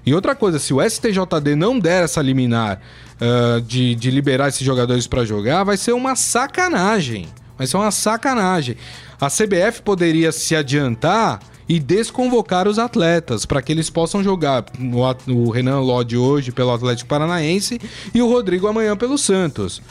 [0.04, 2.80] E outra coisa, se o STJD não der essa liminar
[3.20, 7.28] uh, de, de liberar esses jogadores para jogar, vai ser uma sacanagem.
[7.56, 8.76] Vai ser uma sacanagem.
[9.20, 15.32] A CBF poderia se adiantar e desconvocar os atletas para que eles possam jogar o,
[15.32, 17.78] o Renan Lodge hoje pelo Atlético Paranaense
[18.14, 19.82] e o Rodrigo amanhã pelo Santos.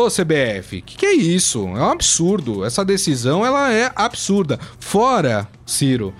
[0.00, 1.66] Ô CBF, que que é isso?
[1.76, 2.64] É um absurdo.
[2.64, 4.56] Essa decisão ela é absurda.
[4.78, 6.14] Fora, Ciro,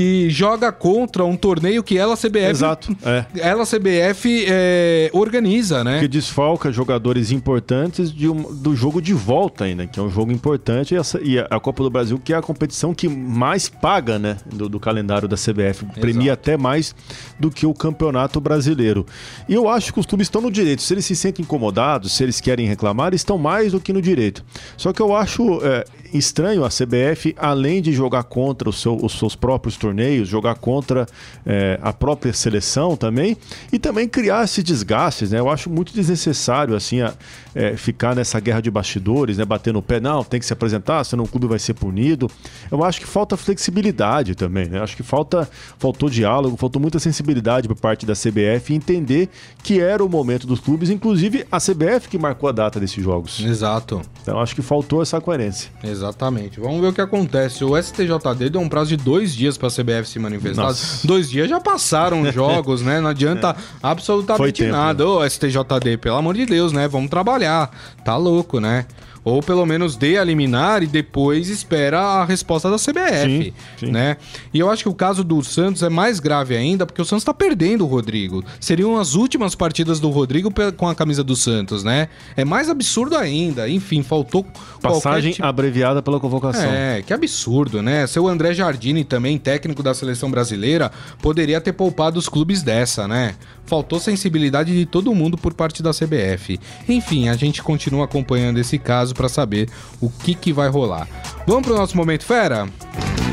[0.00, 3.26] que joga contra um torneio que ela CBF Exato, é.
[3.38, 6.00] ela CBF é, organiza, né?
[6.00, 10.32] Que desfalca jogadores importantes de um, do jogo de volta ainda, que é um jogo
[10.32, 14.18] importante e, essa, e a Copa do Brasil que é a competição que mais paga,
[14.18, 16.00] né, do, do calendário da CBF, Exato.
[16.00, 16.94] premia até mais
[17.38, 19.04] do que o Campeonato Brasileiro.
[19.46, 20.80] E eu acho que os clubes estão no direito.
[20.80, 24.42] Se eles se sentem incomodados, se eles querem reclamar, estão mais do que no direito.
[24.78, 29.36] Só que eu acho é, estranho a CBF, além de jogar contra seu, os seus
[29.36, 31.06] próprios torneios, jogar contra
[31.44, 33.36] é, a própria seleção também,
[33.72, 35.38] e também criar esses desgastes, né?
[35.38, 37.14] Eu acho muito desnecessário, assim, a,
[37.54, 39.44] é, ficar nessa guerra de bastidores, né?
[39.44, 42.30] Bater no pé, não, tem que se apresentar, senão o clube vai ser punido.
[42.70, 44.80] Eu acho que falta flexibilidade também, né?
[44.80, 45.48] Acho que falta,
[45.78, 49.28] faltou diálogo, faltou muita sensibilidade por parte da CBF entender
[49.62, 53.40] que era o momento dos clubes, inclusive a CBF que marcou a data desses jogos.
[53.40, 54.02] Exato.
[54.22, 55.70] Então acho que faltou essa coerência.
[55.82, 55.99] Exato.
[56.00, 56.58] Exatamente.
[56.58, 57.62] Vamos ver o que acontece.
[57.62, 60.62] O STJD deu um prazo de dois dias para a CBF se manifestar.
[60.62, 61.06] Nossa.
[61.06, 63.00] Dois dias já passaram os jogos, né?
[63.00, 63.54] Não adianta é.
[63.82, 65.04] absolutamente tempo, nada.
[65.04, 65.10] Né?
[65.10, 66.88] Ô, STJD, pelo amor de Deus, né?
[66.88, 67.70] Vamos trabalhar.
[68.02, 68.86] Tá louco, né?
[69.22, 73.92] Ou pelo menos dê a liminar e depois espera a resposta da CBF, sim, sim.
[73.92, 74.16] né?
[74.52, 77.22] E eu acho que o caso do Santos é mais grave ainda, porque o Santos
[77.22, 78.42] está perdendo o Rodrigo.
[78.58, 82.08] Seriam as últimas partidas do Rodrigo com a camisa do Santos, né?
[82.36, 83.68] É mais absurdo ainda.
[83.68, 84.46] Enfim, faltou
[84.80, 85.46] passagem tipo...
[85.46, 86.70] abreviada pela convocação.
[86.70, 88.06] É, que absurdo, né?
[88.06, 90.90] Seu André Jardine também, técnico da seleção brasileira,
[91.20, 93.34] poderia ter poupado os clubes dessa, né?
[93.66, 96.58] Faltou sensibilidade de todo mundo por parte da CBF.
[96.88, 99.68] Enfim, a gente continua acompanhando esse caso para saber
[100.00, 101.08] o que, que vai rolar.
[101.46, 102.68] Vamos pro nosso momento fera?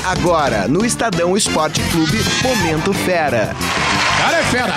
[0.05, 3.53] Agora, no Estadão Esporte Clube, Momento Fera.
[4.17, 4.73] Cara é fera!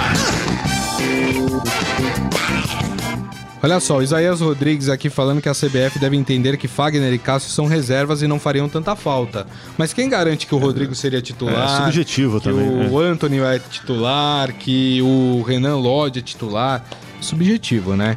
[3.62, 7.18] Olha só, o Isaías Rodrigues aqui falando que a CBF deve entender que Fagner e
[7.18, 9.46] Cássio são reservas e não fariam tanta falta.
[9.76, 11.80] Mas quem garante que o Rodrigo seria titular?
[11.80, 12.90] É subjetivo que também.
[12.90, 13.06] o é.
[13.06, 16.82] Anthony é titular, que o Renan Lodge é titular.
[17.20, 18.16] Subjetivo, né?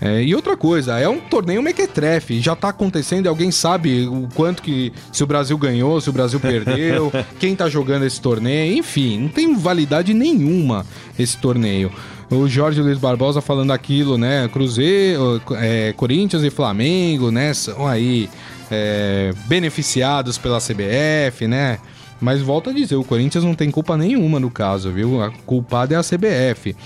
[0.00, 4.62] É, e outra coisa, é um torneio mequetrefe, já tá acontecendo, alguém sabe o quanto
[4.62, 9.18] que se o Brasil ganhou, se o Brasil perdeu, quem tá jogando esse torneio, enfim,
[9.18, 10.86] não tem validade nenhuma
[11.18, 11.92] esse torneio.
[12.30, 14.48] O Jorge Luiz Barbosa falando aquilo, né?
[14.52, 17.52] Cruzeiro, é, Corinthians e Flamengo, né?
[17.52, 18.30] São aí
[18.70, 21.80] é, beneficiados pela CBF, né?
[22.20, 25.22] Mas volto a dizer, o Corinthians não tem culpa nenhuma no caso, viu?
[25.22, 26.76] A culpada é a CBF.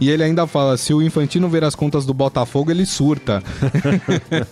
[0.00, 3.42] E ele ainda fala: se o Infantino ver as contas do Botafogo, ele surta.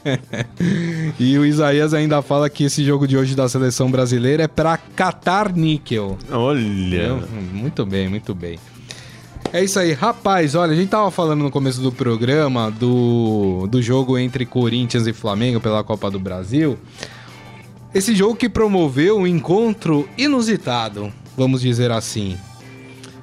[1.18, 4.76] e o Isaías ainda fala que esse jogo de hoje da seleção brasileira é para
[4.76, 6.18] catar níquel.
[6.30, 7.16] Olha.
[7.52, 8.58] Muito bem, muito bem.
[9.52, 10.54] É isso aí, rapaz.
[10.54, 15.12] Olha, a gente tava falando no começo do programa do, do jogo entre Corinthians e
[15.12, 16.78] Flamengo pela Copa do Brasil.
[17.94, 22.38] Esse jogo que promoveu um encontro inusitado, vamos dizer assim.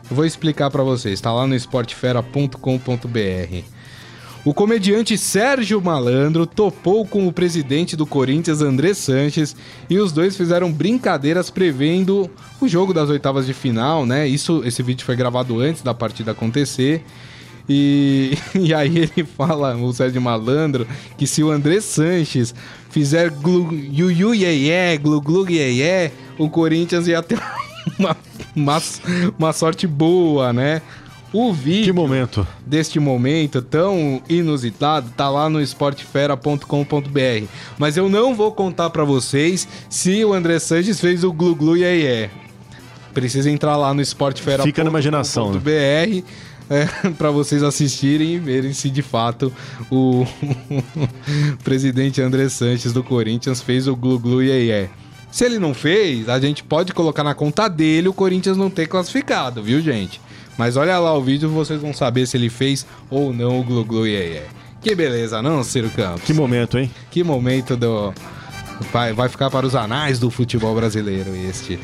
[0.08, 3.64] Eu vou explicar para vocês, está lá no esportefera.com.br.
[4.46, 9.56] O comediante Sérgio Malandro topou com o presidente do Corinthians, André Sanches,
[9.90, 12.30] e os dois fizeram brincadeiras prevendo
[12.62, 14.28] o jogo das oitavas de final, né?
[14.28, 17.04] Isso, esse vídeo foi gravado antes da partida acontecer.
[17.70, 22.56] E, e aí ele fala, o Sérgio Malandro, que se o André Sanches
[22.90, 27.40] fizer glu, yu yu ye ye, glu glu ye ye, o Corinthians ia ter
[28.00, 28.18] uma,
[28.56, 28.82] uma,
[29.38, 30.82] uma sorte boa, né?
[31.32, 32.48] O vídeo que momento.
[32.66, 37.46] deste momento tão inusitado tá lá no esportefera.com.br.
[37.78, 41.78] Mas eu não vou contar para vocês se o André Sanches fez o glu glu
[41.78, 42.32] ye.
[43.14, 44.64] Precisa entrar lá no esportefera.com.br.
[44.64, 45.54] Fica na imaginação.
[45.54, 46.24] Né?
[46.70, 46.86] É,
[47.18, 49.52] para vocês assistirem e verem se de fato
[49.92, 50.26] o
[51.64, 54.90] presidente André Sanches do Corinthians fez o glu glu iê, iê.
[55.32, 58.88] Se ele não fez, a gente pode colocar na conta dele o Corinthians não ter
[58.88, 60.20] classificado, viu, gente?
[60.58, 63.86] Mas olha lá o vídeo, vocês vão saber se ele fez ou não o glu
[63.86, 64.44] glu iê, iê.
[64.82, 66.24] Que beleza, não, Ciro Campos?
[66.24, 66.90] Que momento, hein?
[67.12, 68.14] Que momento do
[68.92, 71.80] Vai, vai ficar para os anais do futebol brasileiro este.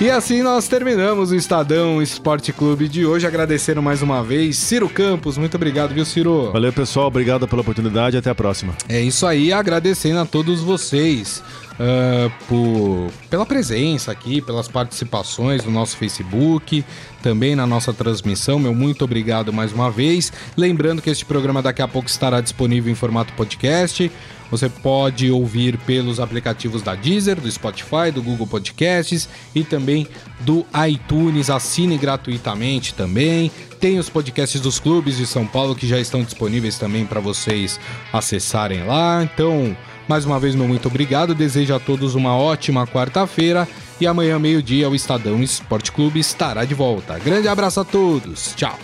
[0.00, 3.26] E assim nós terminamos o Estadão Esporte Clube de hoje.
[3.26, 5.36] Agradecendo mais uma vez Ciro Campos.
[5.36, 6.50] Muito obrigado, viu, Ciro?
[6.52, 7.08] Valeu, pessoal.
[7.08, 8.16] Obrigado pela oportunidade.
[8.16, 8.74] Até a próxima.
[8.88, 9.52] É isso aí.
[9.52, 11.42] Agradecendo a todos vocês.
[11.78, 16.84] Uh, por, pela presença aqui, pelas participações no nosso Facebook,
[17.22, 18.58] também na nossa transmissão.
[18.58, 20.32] Meu muito obrigado mais uma vez.
[20.56, 24.10] Lembrando que este programa daqui a pouco estará disponível em formato podcast.
[24.50, 30.06] Você pode ouvir pelos aplicativos da Deezer, do Spotify, do Google Podcasts e também
[30.40, 31.50] do iTunes.
[31.50, 33.50] Assine gratuitamente também.
[33.78, 37.78] Tem os podcasts dos clubes de São Paulo que já estão disponíveis também para vocês
[38.12, 39.22] acessarem lá.
[39.22, 39.76] Então,
[40.08, 41.34] mais uma vez, meu muito obrigado.
[41.34, 43.68] Desejo a todos uma ótima quarta-feira
[44.00, 47.18] e amanhã, meio-dia, o Estadão Esporte Clube estará de volta.
[47.18, 48.54] Grande abraço a todos.
[48.54, 48.78] Tchau.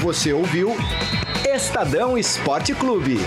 [0.00, 0.74] Você ouviu
[1.54, 3.18] Estadão Esporte Clube.